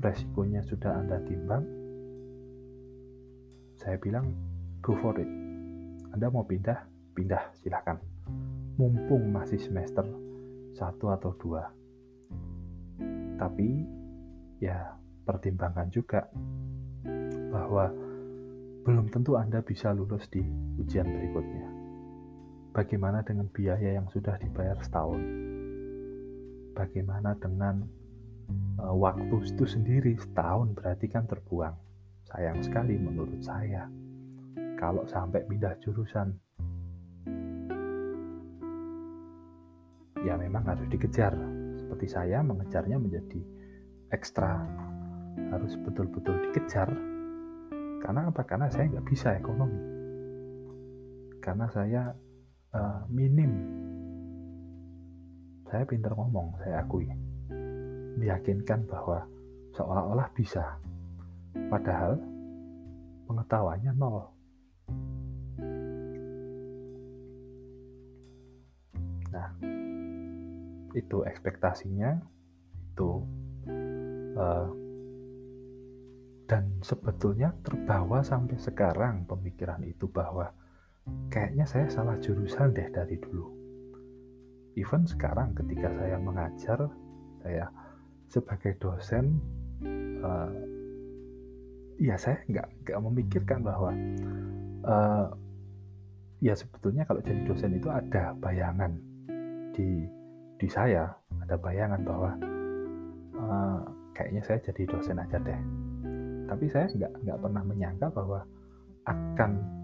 resikonya 0.00 0.64
sudah 0.64 0.96
Anda 1.04 1.20
timbang, 1.28 1.64
saya 3.76 4.00
bilang 4.00 4.32
go 4.80 4.96
for 4.96 5.16
it. 5.20 5.28
Anda 6.12 6.32
mau 6.32 6.44
pindah, 6.44 6.88
pindah 7.12 7.52
silahkan. 7.60 8.00
Mumpung 8.80 9.28
masih 9.28 9.60
semester 9.60 10.04
satu 10.72 11.12
atau 11.12 11.36
dua. 11.36 11.68
Tapi 13.36 13.84
ya 14.64 14.96
pertimbangkan 15.28 15.92
juga 15.92 16.24
bahwa 17.52 17.92
belum 18.82 19.12
tentu 19.12 19.36
Anda 19.36 19.60
bisa 19.60 19.92
lulus 19.92 20.24
di 20.32 20.40
ujian 20.80 21.04
berikutnya. 21.04 21.71
Bagaimana 22.72 23.20
dengan 23.20 23.52
biaya 23.52 24.00
yang 24.00 24.08
sudah 24.08 24.40
dibayar 24.40 24.80
setahun? 24.80 25.20
Bagaimana 26.72 27.36
dengan 27.36 27.84
uh, 28.80 28.96
waktu 28.96 29.28
itu 29.44 29.68
sendiri 29.68 30.16
setahun 30.16 30.72
berarti 30.72 31.04
kan 31.04 31.28
terbuang. 31.28 31.76
Sayang 32.32 32.64
sekali 32.64 32.96
menurut 32.96 33.44
saya. 33.44 33.92
Kalau 34.80 35.04
sampai 35.04 35.44
pindah 35.44 35.76
jurusan, 35.84 36.32
ya 40.24 40.34
memang 40.40 40.64
harus 40.64 40.88
dikejar. 40.88 41.36
Seperti 41.76 42.08
saya 42.08 42.40
mengejarnya 42.40 42.96
menjadi 42.96 43.40
ekstra, 44.16 44.64
harus 45.52 45.76
betul-betul 45.76 46.40
dikejar. 46.48 46.88
Karena 48.00 48.32
apa? 48.32 48.48
Karena 48.48 48.72
saya 48.72 48.88
nggak 48.96 49.06
bisa 49.12 49.36
ekonomi. 49.36 49.76
Karena 51.36 51.68
saya 51.68 52.16
uh, 52.72 53.04
minim. 53.08 53.52
Saya 55.68 55.88
pintar 55.88 56.12
ngomong, 56.12 56.52
saya 56.60 56.84
akui 56.84 57.08
meyakinkan 58.20 58.84
bahwa 58.84 59.24
seolah-olah 59.72 60.28
bisa, 60.36 60.76
padahal 61.72 62.20
pengetahuannya 63.24 63.92
nol. 63.96 64.28
Nah, 69.32 69.48
itu 70.92 71.24
ekspektasinya, 71.24 72.20
itu 72.92 73.10
uh, 74.36 74.68
dan 76.44 76.68
sebetulnya 76.84 77.56
terbawa 77.64 78.20
sampai 78.20 78.60
sekarang 78.60 79.24
pemikiran 79.24 79.80
itu 79.88 80.04
bahwa 80.04 80.52
kayaknya 81.30 81.64
saya 81.66 81.86
salah 81.90 82.16
jurusan 82.20 82.74
deh 82.74 82.88
dari 82.92 83.18
dulu. 83.18 83.46
Even 84.78 85.04
sekarang 85.04 85.52
ketika 85.52 85.92
saya 86.00 86.16
mengajar, 86.16 86.88
saya 87.44 87.68
sebagai 88.32 88.72
dosen 88.80 89.36
uh, 90.24 90.48
ya 92.00 92.16
saya 92.16 92.40
nggak 92.48 92.68
nggak 92.88 92.98
memikirkan 93.04 93.60
bahwa 93.60 93.92
uh, 94.88 95.28
ya 96.40 96.56
sebetulnya 96.56 97.04
kalau 97.04 97.20
jadi 97.20 97.44
dosen 97.44 97.76
itu 97.76 97.92
ada 97.92 98.32
bayangan 98.40 98.96
di 99.76 100.08
di 100.56 100.68
saya 100.72 101.12
ada 101.44 101.60
bayangan 101.60 102.00
bahwa 102.00 102.30
uh, 103.36 103.80
kayaknya 104.16 104.40
saya 104.40 104.58
jadi 104.64 104.82
dosen 104.88 105.20
aja 105.20 105.36
deh 105.36 105.60
tapi 106.48 106.64
saya 106.72 106.88
nggak 106.88 107.12
nggak 107.28 107.38
pernah 107.38 107.62
menyangka 107.68 108.08
bahwa 108.16 108.40
akan 109.04 109.81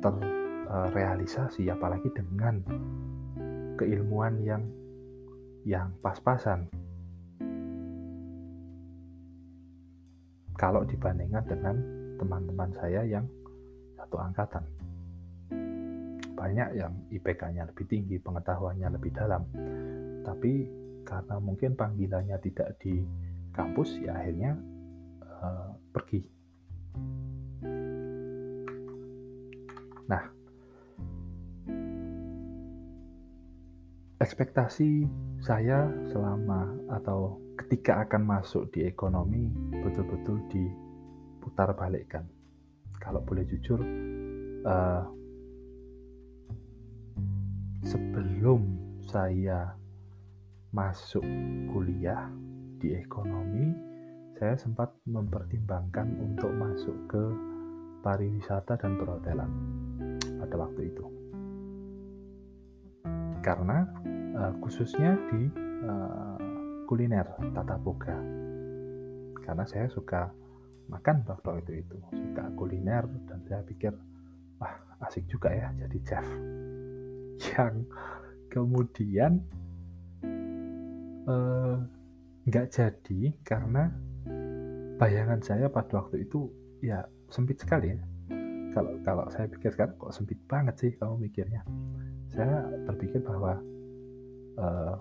terrealisasi 0.00 1.68
apalagi 1.72 2.10
dengan 2.12 2.60
keilmuan 3.76 4.40
yang 4.44 4.64
yang 5.66 5.90
pas-pasan 6.00 6.70
kalau 10.56 10.82
dibandingkan 10.88 11.44
dengan 11.44 11.76
teman-teman 12.16 12.72
saya 12.72 13.04
yang 13.04 13.28
satu 13.96 14.16
angkatan. 14.16 14.64
Banyak 16.36 16.68
yang 16.76 16.92
IPK-nya 17.12 17.68
lebih 17.68 17.84
tinggi, 17.88 18.16
pengetahuannya 18.20 18.88
lebih 18.96 19.12
dalam. 19.12 19.42
Tapi 20.24 20.52
karena 21.04 21.36
mungkin 21.40 21.76
panggilannya 21.76 22.36
tidak 22.44 22.76
di 22.80 23.00
kampus, 23.52 24.00
ya 24.04 24.16
akhirnya 24.16 24.52
uh, 25.24 25.72
pergi. 25.92 26.35
Nah, 30.06 30.22
ekspektasi 34.22 35.06
saya 35.42 35.90
selama 36.08 36.70
atau 36.94 37.42
ketika 37.58 38.06
akan 38.06 38.22
masuk 38.22 38.70
di 38.70 38.86
ekonomi 38.86 39.50
betul-betul 39.82 40.40
diputar 40.50 41.74
balikkan. 41.74 42.24
Kalau 43.02 43.20
boleh 43.22 43.44
jujur, 43.44 43.82
uh, 44.64 45.04
sebelum 47.84 48.62
saya 49.06 49.76
masuk 50.74 51.22
kuliah 51.70 52.26
di 52.82 52.92
ekonomi, 52.96 53.72
saya 54.36 54.58
sempat 54.58 54.92
mempertimbangkan 55.08 56.12
untuk 56.20 56.50
masuk 56.56 56.96
ke 57.08 57.24
pariwisata 58.06 58.78
dan 58.78 58.94
perhotelan 58.94 59.50
pada 60.38 60.54
waktu 60.62 60.94
itu. 60.94 61.04
Karena 63.42 63.82
uh, 64.38 64.54
khususnya 64.62 65.18
di 65.34 65.50
uh, 65.82 66.38
kuliner 66.86 67.26
tata 67.50 67.74
boga 67.82 68.14
karena 69.42 69.66
saya 69.66 69.90
suka 69.90 70.30
makan 70.86 71.26
waktu 71.26 71.82
itu 71.82 71.82
itu 71.82 71.96
suka 72.14 72.46
kuliner 72.54 73.06
dan 73.26 73.42
saya 73.46 73.62
pikir 73.66 73.90
wah 74.62 74.74
asik 75.06 75.26
juga 75.26 75.50
ya 75.50 75.74
jadi 75.74 75.98
chef 76.06 76.26
yang 77.54 77.86
kemudian 78.50 79.42
nggak 82.46 82.66
uh, 82.66 82.74
jadi 82.74 83.34
karena 83.42 83.90
bayangan 84.98 85.42
saya 85.42 85.66
pada 85.66 86.06
waktu 86.06 86.22
itu 86.26 86.50
ya 86.82 87.02
sempit 87.30 87.58
sekali 87.58 87.94
ya. 87.94 87.98
Kalau 88.76 88.92
kalau 89.00 89.24
saya 89.32 89.48
pikir 89.48 89.72
sekarang 89.72 89.96
kok 89.96 90.12
sempit 90.12 90.38
banget 90.44 90.74
sih 90.76 90.90
kamu 91.00 91.28
mikirnya. 91.28 91.64
Saya 92.28 92.68
berpikir 92.84 93.24
bahwa 93.24 93.56
uh, 94.60 94.94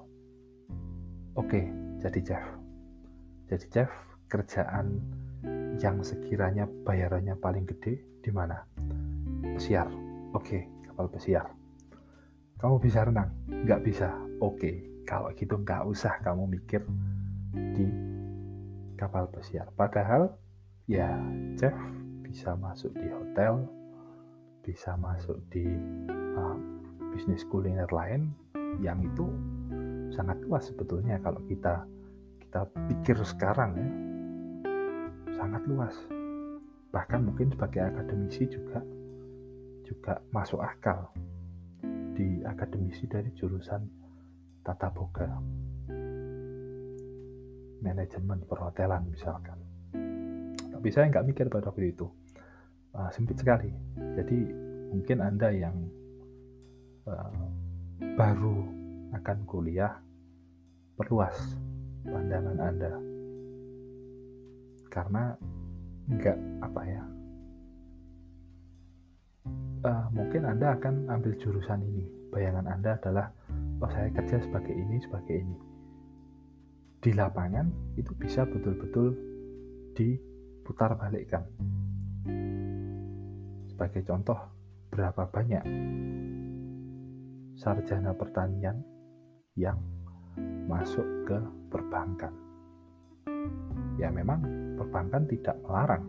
oke 1.36 1.48
okay, 1.50 1.68
jadi 2.00 2.20
chef. 2.24 2.46
Jadi 3.52 3.66
chef 3.70 3.92
kerjaan 4.32 5.04
yang 5.78 6.00
sekiranya 6.02 6.66
bayarannya 6.88 7.36
paling 7.38 7.68
gede 7.68 8.00
di 8.24 8.32
mana? 8.32 8.64
Pesiar. 9.44 9.92
Oke 10.32 10.40
okay, 10.40 10.62
kapal 10.88 11.12
pesiar. 11.12 11.46
Kamu 12.56 12.80
bisa 12.80 13.04
renang? 13.04 13.30
Nggak 13.52 13.84
bisa. 13.84 14.10
Oke 14.40 14.56
okay. 14.56 14.76
kalau 15.04 15.30
gitu 15.36 15.60
nggak 15.60 15.84
usah 15.84 16.16
kamu 16.24 16.48
mikir 16.48 16.82
di 17.76 17.86
kapal 18.96 19.28
pesiar. 19.28 19.68
Padahal 19.76 20.32
ya 20.88 21.20
chef 21.60 21.76
bisa 22.36 22.52
masuk 22.60 22.92
di 23.00 23.08
hotel 23.08 23.64
bisa 24.60 25.00
masuk 25.00 25.40
di 25.48 25.64
uh, 26.36 26.60
bisnis 27.16 27.48
kuliner 27.48 27.88
lain 27.96 28.28
yang 28.84 29.00
itu 29.08 29.24
sangat 30.12 30.36
luas 30.44 30.68
sebetulnya 30.68 31.16
kalau 31.24 31.40
kita 31.48 31.88
kita 32.44 32.68
pikir 32.92 33.16
sekarang 33.24 33.72
ya. 33.80 33.88
Sangat 35.32 35.64
luas. 35.64 35.96
Bahkan 36.92 37.24
mungkin 37.24 37.56
sebagai 37.56 37.88
akademisi 37.88 38.52
juga 38.52 38.84
juga 39.88 40.20
masuk 40.36 40.60
akal 40.60 41.08
di 42.12 42.44
akademisi 42.44 43.08
dari 43.08 43.32
jurusan 43.32 43.80
tata 44.60 44.92
boga 44.92 45.40
manajemen 47.80 48.44
perhotelan 48.44 49.08
misalkan. 49.08 49.56
Tapi 50.68 50.88
saya 50.92 51.08
nggak 51.08 51.28
mikir 51.32 51.48
pada 51.48 51.72
waktu 51.72 51.96
itu 51.96 52.25
uh, 52.96 53.12
sempit 53.12 53.38
sekali 53.38 53.70
jadi 54.16 54.40
mungkin 54.96 55.20
anda 55.20 55.52
yang 55.52 55.76
uh, 57.06 57.48
baru 58.16 58.64
akan 59.16 59.38
kuliah 59.48 59.96
perluas 60.96 61.36
pandangan 62.06 62.58
Anda. 62.62 62.92
Karena 64.92 65.36
nggak 66.06 66.38
apa 66.64 66.82
ya, 66.86 67.04
uh, 69.84 70.06
mungkin 70.14 70.48
Anda 70.48 70.78
akan 70.78 71.10
ambil 71.12 71.34
jurusan 71.42 71.84
ini. 71.84 72.06
Bayangan 72.32 72.68
Anda 72.68 72.96
adalah, 73.00 73.28
oh 73.84 73.92
saya 73.92 74.12
kerja 74.12 74.40
sebagai 74.44 74.72
ini, 74.72 75.00
sebagai 75.04 75.36
ini. 75.40 75.58
Di 77.04 77.12
lapangan 77.12 77.96
itu 78.00 78.12
bisa 78.16 78.48
betul-betul 78.48 79.14
diputar 79.96 80.96
balikkan. 80.96 81.44
Sebagai 83.76 84.08
contoh, 84.08 84.40
berapa 84.88 85.28
banyak 85.28 85.68
sarjana 87.60 88.16
pertanian 88.16 88.80
yang 89.60 89.76
masuk 90.64 91.04
ke 91.28 91.36
perbankan. 91.68 92.32
Ya 94.00 94.08
memang 94.08 94.40
perbankan 94.80 95.28
tidak 95.28 95.60
melarang. 95.68 96.08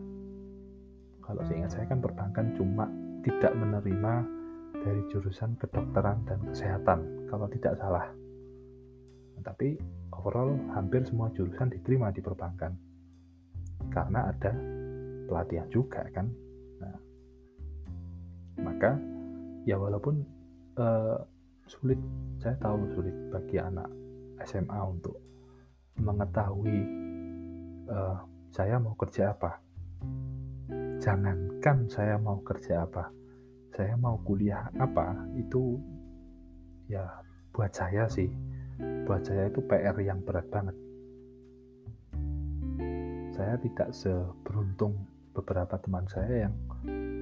Kalau 1.19 1.43
seingat 1.43 1.75
saya 1.75 1.91
kan 1.91 1.99
perbankan 1.99 2.55
cuma 2.55 2.87
tidak 3.27 3.51
menerima 3.51 4.23
dari 4.71 5.03
jurusan 5.11 5.59
kedokteran 5.59 6.23
dan 6.23 6.39
kesehatan 6.47 7.27
kalau 7.27 7.51
tidak 7.51 7.75
salah. 7.75 8.07
Tapi 9.43 9.75
overall 10.15 10.55
hampir 10.71 11.03
semua 11.03 11.27
jurusan 11.35 11.67
diterima 11.67 12.15
di 12.15 12.23
perbankan 12.23 12.71
karena 13.91 14.31
ada 14.31 14.55
pelatihan 15.27 15.67
juga 15.67 16.07
kan. 16.15 16.46
Maka 18.61 18.97
ya 19.67 19.77
walaupun 19.77 20.21
uh, 20.77 21.19
sulit, 21.67 21.99
saya 22.39 22.55
tahu 22.57 22.87
sulit 22.95 23.13
bagi 23.29 23.59
anak 23.59 23.89
SMA 24.47 24.79
untuk 24.87 25.17
mengetahui 25.99 26.79
uh, 27.89 28.17
saya 28.53 28.79
mau 28.79 28.95
kerja 28.95 29.33
apa. 29.33 29.59
Jangankan 30.97 31.87
saya 31.87 32.17
mau 32.17 32.41
kerja 32.41 32.83
apa, 32.83 33.13
saya 33.75 33.93
mau 33.95 34.17
kuliah 34.25 34.67
apa, 34.81 35.13
itu 35.37 35.77
ya 36.89 37.05
buat 37.53 37.69
saya 37.69 38.09
sih, 38.09 38.27
buat 39.05 39.21
saya 39.21 39.47
itu 39.47 39.61
PR 39.69 39.93
yang 40.01 40.19
berat 40.25 40.49
banget. 40.49 40.73
Saya 43.37 43.53
tidak 43.61 43.93
seberuntung 43.93 44.97
beberapa 45.37 45.77
teman 45.77 46.09
saya 46.09 46.49
yang 46.49 46.55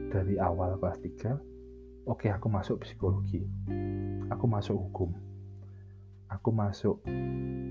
dari 0.10 0.38
awal 0.38 0.78
kelas 0.78 1.00
3, 1.02 2.08
oke 2.08 2.26
okay, 2.26 2.30
aku 2.34 2.48
masuk 2.50 2.82
psikologi, 2.86 3.42
aku 4.30 4.46
masuk 4.46 4.78
hukum, 4.78 5.10
aku 6.30 6.50
masuk 6.54 7.02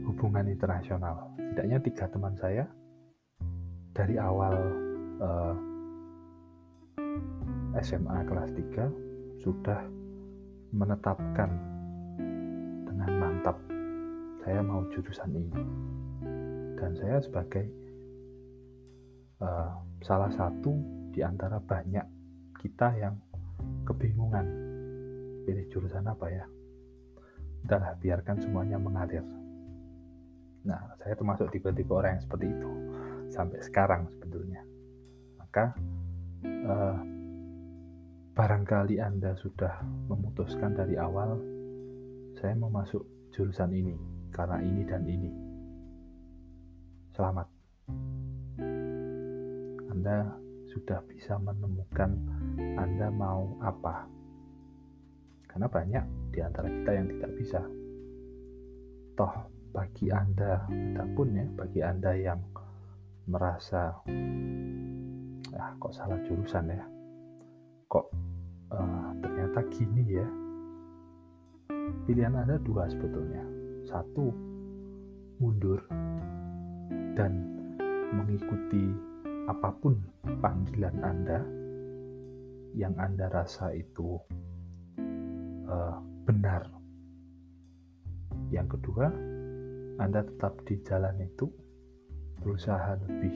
hubungan 0.06 0.46
internasional. 0.50 1.34
Tidaknya 1.36 1.78
tiga 1.82 2.04
teman 2.10 2.34
saya 2.38 2.66
dari 3.94 4.18
awal 4.18 4.54
uh, 5.22 5.54
eh, 7.74 7.82
SMA 7.82 8.18
kelas 8.26 8.50
3 8.54 9.42
sudah 9.42 9.80
menetapkan 10.74 11.50
dengan 12.86 13.10
mantap 13.18 13.56
saya 14.42 14.60
mau 14.60 14.82
jurusan 14.90 15.30
ini. 15.30 15.62
Dan 16.74 16.90
saya 17.00 17.16
sebagai 17.22 17.64
uh, 19.40 19.72
salah 20.04 20.28
satu 20.34 20.74
di 21.14 21.22
antara 21.22 21.62
banyak 21.62 22.13
kita 22.64 22.96
yang 22.96 23.20
kebingungan 23.84 24.48
pilih 25.44 25.68
jurusan 25.68 26.08
apa 26.08 26.26
ya 26.32 26.44
udahlah 27.68 27.92
biarkan 28.00 28.40
semuanya 28.40 28.80
mengalir 28.80 29.24
nah 30.64 30.96
saya 30.96 31.12
termasuk 31.12 31.52
tipe-tipe 31.52 31.92
orang 31.92 32.16
yang 32.16 32.24
seperti 32.24 32.48
itu 32.48 32.72
sampai 33.34 33.58
sekarang 33.66 34.06
sebetulnya. 34.14 34.62
Maka 35.42 35.74
eh, 36.46 36.98
barangkali 38.34 39.02
Anda 39.02 39.34
sudah 39.34 39.82
memutuskan 40.06 40.78
dari 40.78 40.94
awal 40.94 41.34
saya 42.38 42.54
mau 42.54 42.70
masuk 42.70 43.02
jurusan 43.34 43.74
ini 43.74 43.98
karena 44.30 44.62
ini 44.62 44.82
dan 44.86 45.02
ini. 45.06 45.30
Selamat. 47.14 47.46
Anda 49.90 50.30
sudah 50.70 51.02
bisa 51.06 51.38
menemukan 51.38 52.18
Anda 52.58 53.08
mau 53.10 53.58
apa. 53.62 54.06
Karena 55.46 55.66
banyak 55.70 56.04
di 56.34 56.38
antara 56.42 56.66
kita 56.66 56.90
yang 56.94 57.06
tidak 57.14 57.30
bisa. 57.38 57.60
Toh 59.14 59.34
bagi 59.74 60.10
Anda, 60.10 60.66
pun 61.14 61.28
ya, 61.34 61.46
bagi 61.54 61.80
Anda 61.82 62.12
yang 62.14 62.40
merasa 63.24 63.96
ah 65.54 65.70
kok 65.80 65.94
salah 65.96 66.18
jurusan 66.26 66.66
ya 66.68 66.84
kok 67.88 68.10
uh, 68.74 69.10
ternyata 69.22 69.64
gini 69.72 70.02
ya 70.18 70.28
pilihan 72.04 72.36
anda 72.36 72.60
dua 72.60 72.90
sebetulnya 72.90 73.40
satu 73.86 74.34
mundur 75.40 75.80
dan 77.14 77.32
mengikuti 78.12 78.92
apa 79.46 79.72
pun 79.78 79.96
panggilan 80.42 80.96
anda 81.00 81.40
yang 82.74 82.94
anda 82.98 83.30
rasa 83.30 83.70
itu 83.72 84.18
uh, 85.70 85.96
benar 86.26 86.68
yang 88.50 88.66
kedua 88.66 89.08
anda 90.02 90.26
tetap 90.26 90.58
di 90.66 90.82
jalan 90.82 91.14
itu 91.22 91.46
berusaha 92.42 92.98
lebih 93.06 93.34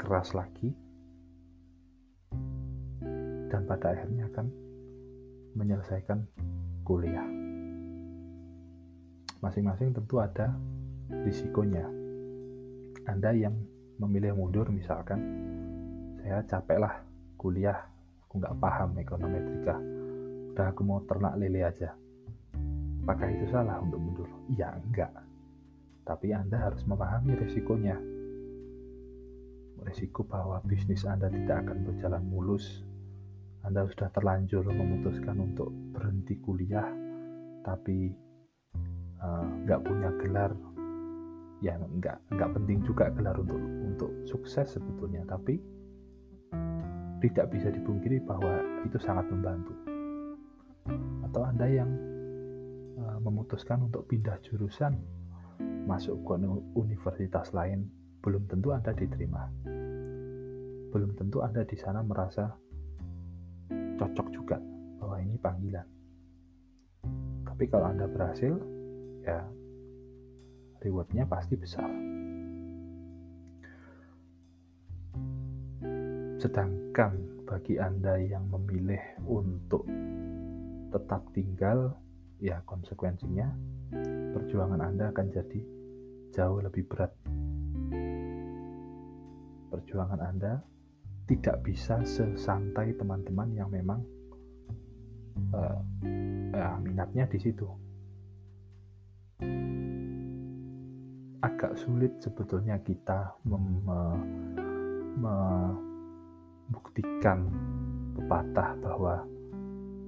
keras 0.00 0.32
lagi 0.32 0.72
dan 3.52 3.62
pada 3.70 3.94
akhirnya 3.94 4.26
akan 4.34 4.46
menyelesaikan 5.54 6.26
kuliah. 6.82 7.22
Masing-masing 9.38 9.94
tentu 9.94 10.18
ada 10.18 10.50
risikonya. 11.22 11.86
Anda 13.06 13.30
yang 13.30 13.54
memilih 14.02 14.34
mundur 14.34 14.66
misalkan, 14.74 15.20
saya 16.18 16.42
capek 16.50 16.82
lah 16.82 16.94
kuliah, 17.38 17.78
aku 18.34 18.42
nggak 18.42 18.58
paham 18.58 18.90
ekonometrika, 18.98 19.78
udah 20.50 20.66
aku 20.74 20.82
mau 20.82 20.98
ternak 21.06 21.38
lele 21.38 21.62
aja. 21.62 21.94
Apakah 23.06 23.30
itu 23.30 23.46
salah 23.46 23.78
untuk 23.78 24.02
mundur? 24.02 24.26
Ya 24.58 24.74
enggak. 24.74 25.14
Tapi 26.02 26.34
Anda 26.34 26.58
harus 26.66 26.82
memahami 26.82 27.38
risikonya 27.38 27.94
resiko 29.86 30.26
bahwa 30.26 30.58
bisnis 30.66 31.06
Anda 31.06 31.30
tidak 31.30 31.62
akan 31.62 31.86
berjalan 31.86 32.26
mulus. 32.26 32.82
Anda 33.62 33.86
sudah 33.86 34.10
terlanjur 34.10 34.66
memutuskan 34.66 35.38
untuk 35.38 35.70
berhenti 35.94 36.34
kuliah, 36.42 36.90
tapi 37.62 38.10
eh, 39.22 39.48
nggak 39.62 39.78
uh, 39.78 39.84
punya 39.86 40.10
gelar. 40.18 40.50
Ya 41.62 41.78
nggak 41.78 42.34
nggak 42.34 42.50
penting 42.50 42.82
juga 42.82 43.14
gelar 43.14 43.38
untuk 43.38 43.62
untuk 43.62 44.10
sukses 44.26 44.74
sebetulnya, 44.74 45.22
tapi 45.22 45.62
tidak 47.24 47.56
bisa 47.56 47.72
dipungkiri 47.72 48.20
bahwa 48.20 48.60
itu 48.84 49.00
sangat 49.00 49.24
membantu. 49.32 49.72
Atau 51.24 51.40
Anda 51.40 51.64
yang 51.64 51.88
uh, 53.00 53.18
memutuskan 53.24 53.88
untuk 53.88 54.04
pindah 54.12 54.36
jurusan 54.44 55.00
masuk 55.88 56.20
ke 56.20 56.34
universitas 56.76 57.56
lain 57.56 57.88
belum 58.20 58.44
tentu 58.44 58.76
Anda 58.76 58.92
diterima. 58.92 59.48
Belum 60.92 61.16
tentu 61.16 61.40
Anda 61.40 61.64
di 61.64 61.76
sana 61.80 62.04
merasa 62.04 62.52
cocok 63.72 64.28
juga 64.28 64.60
bahwa 65.00 65.16
ini 65.24 65.40
panggilan. 65.40 65.86
Tapi 67.48 67.64
kalau 67.72 67.88
Anda 67.88 68.04
berhasil, 68.04 68.52
ya 69.24 69.40
rewardnya 70.84 71.24
pasti 71.24 71.56
besar. 71.56 71.88
Sedangkan 76.44 77.16
bagi 77.48 77.80
Anda 77.80 78.20
yang 78.20 78.52
memilih 78.52 79.00
untuk 79.24 79.88
tetap 80.92 81.24
tinggal, 81.32 81.96
ya 82.36 82.60
konsekuensinya 82.68 83.48
perjuangan 84.36 84.84
Anda 84.84 85.08
akan 85.08 85.32
jadi 85.32 85.60
jauh 86.36 86.60
lebih 86.60 86.84
berat 86.84 87.08
perjuangan 89.72 90.20
Anda 90.20 90.60
tidak 91.24 91.64
bisa 91.64 92.04
sesantai 92.04 92.92
teman-teman 93.00 93.48
yang 93.56 93.72
memang 93.72 94.04
uh, 95.56 95.80
uh, 96.52 96.76
minatnya 96.84 97.24
di 97.24 97.40
situ. 97.40 97.64
Agak 101.40 101.80
sulit 101.80 102.20
sebetulnya 102.20 102.76
kita 102.84 103.32
membuktikan 106.66 107.48
pepatah 108.16 108.76
bahwa 108.80 109.14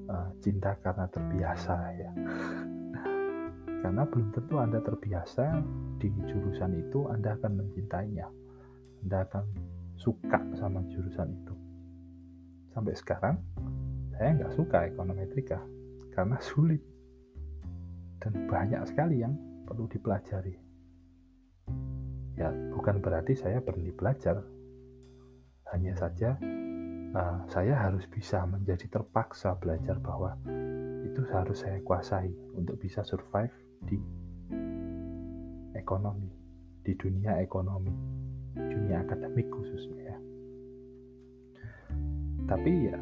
uh, 0.09 0.31
cinta 0.40 0.77
karena 0.81 1.07
terbiasa 1.11 1.77
ya. 1.97 2.11
Karena 3.87 4.03
belum 4.09 4.35
tentu 4.35 4.59
Anda 4.59 4.83
terbiasa 4.83 5.62
di 6.01 6.11
jurusan 6.27 6.75
itu 6.75 7.07
Anda 7.07 7.38
akan 7.38 7.53
mencintainya 7.61 8.27
anda 9.07 9.23
akan 9.23 9.47
suka 9.95 10.42
sama 10.59 10.83
jurusan 10.90 11.31
itu. 11.31 11.55
Sampai 12.75 12.99
sekarang, 12.99 13.38
saya 14.19 14.35
nggak 14.35 14.53
suka 14.59 14.90
ekonometrika 14.90 15.62
karena 16.11 16.35
sulit 16.42 16.83
dan 18.19 18.51
banyak 18.51 18.83
sekali 18.88 19.23
yang 19.23 19.38
perlu 19.62 19.87
dipelajari. 19.87 20.59
Ya, 22.35 22.51
bukan 22.75 22.99
berarti 22.99 23.38
saya 23.38 23.62
berhenti 23.62 23.95
belajar. 23.95 24.42
Hanya 25.75 25.93
saja 25.99 26.39
uh, 27.15 27.39
saya 27.51 27.75
harus 27.75 28.07
bisa 28.07 28.45
menjadi 28.47 28.87
terpaksa 28.87 29.59
belajar 29.59 29.99
bahwa 29.99 30.39
itu 31.03 31.23
harus 31.33 31.63
saya 31.63 31.81
kuasai 31.83 32.31
untuk 32.55 32.79
bisa 32.79 33.03
survive 33.03 33.53
di 33.83 33.99
ekonomi, 35.75 36.31
di 36.83 36.93
dunia 36.95 37.39
ekonomi 37.43 38.17
dunia 38.57 39.05
akademik 39.05 39.47
khususnya 39.53 40.17
ya. 40.17 40.19
Tapi 42.47 42.73
ya 42.89 43.01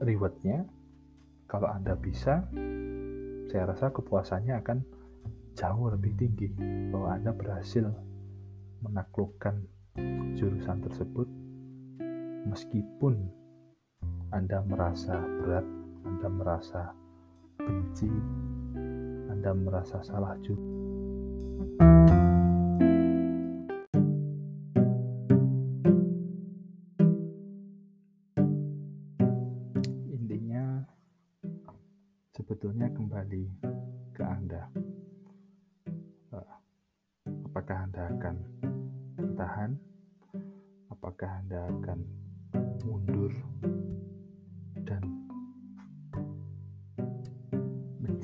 rewardnya 0.00 0.64
kalau 1.50 1.68
anda 1.68 1.92
bisa 1.98 2.48
saya 3.48 3.64
rasa 3.64 3.92
kepuasannya 3.92 4.54
akan 4.60 4.78
jauh 5.56 5.88
lebih 5.90 6.12
tinggi 6.16 6.48
bahwa 6.92 7.18
anda 7.18 7.32
berhasil 7.34 7.88
menaklukkan 8.84 9.58
jurusan 10.38 10.78
tersebut 10.86 11.26
meskipun 12.48 13.28
anda 14.32 14.64
merasa 14.64 15.20
berat 15.44 15.66
anda 16.08 16.28
merasa 16.32 16.82
benci 17.60 18.08
anda 19.28 19.52
merasa 19.52 20.00
salah 20.00 20.34
jurusan 20.40 22.17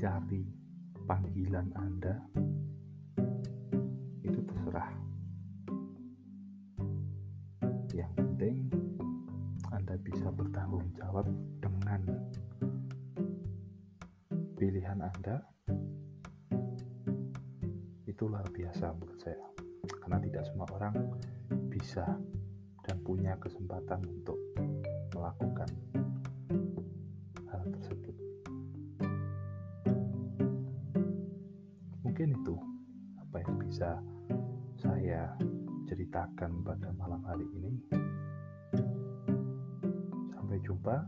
mencari 0.04 0.44
panggilan 1.08 1.72
Anda? 1.80 2.12
Itu 4.20 4.36
terserah. 4.44 4.92
Yang 7.96 8.12
penting 8.12 8.68
Anda 9.72 9.96
bisa 10.04 10.28
bertanggung 10.28 10.92
jawab 11.00 11.24
dengan 11.56 12.04
pilihan 14.60 15.00
Anda 15.00 15.40
itu 18.04 18.28
luar 18.28 18.44
biasa 18.52 18.92
menurut 19.00 19.20
saya 19.24 19.40
karena 20.04 20.20
tidak 20.20 20.44
semua 20.52 20.68
orang 20.76 21.16
bisa 21.72 22.04
dan 22.84 23.00
punya 23.00 23.40
kesempatan 23.40 24.04
untuk 24.04 24.36
melakukan 25.16 25.72
hal 27.48 27.64
tersebut 27.72 28.23
mungkin 32.14 32.31
itu 32.46 32.55
apa 33.27 33.42
yang 33.42 33.55
bisa 33.59 33.90
saya 34.79 35.35
ceritakan 35.90 36.62
pada 36.62 36.94
malam 36.94 37.18
hari 37.27 37.42
ini. 37.42 37.74
Sampai 40.31 40.62
jumpa 40.62 41.03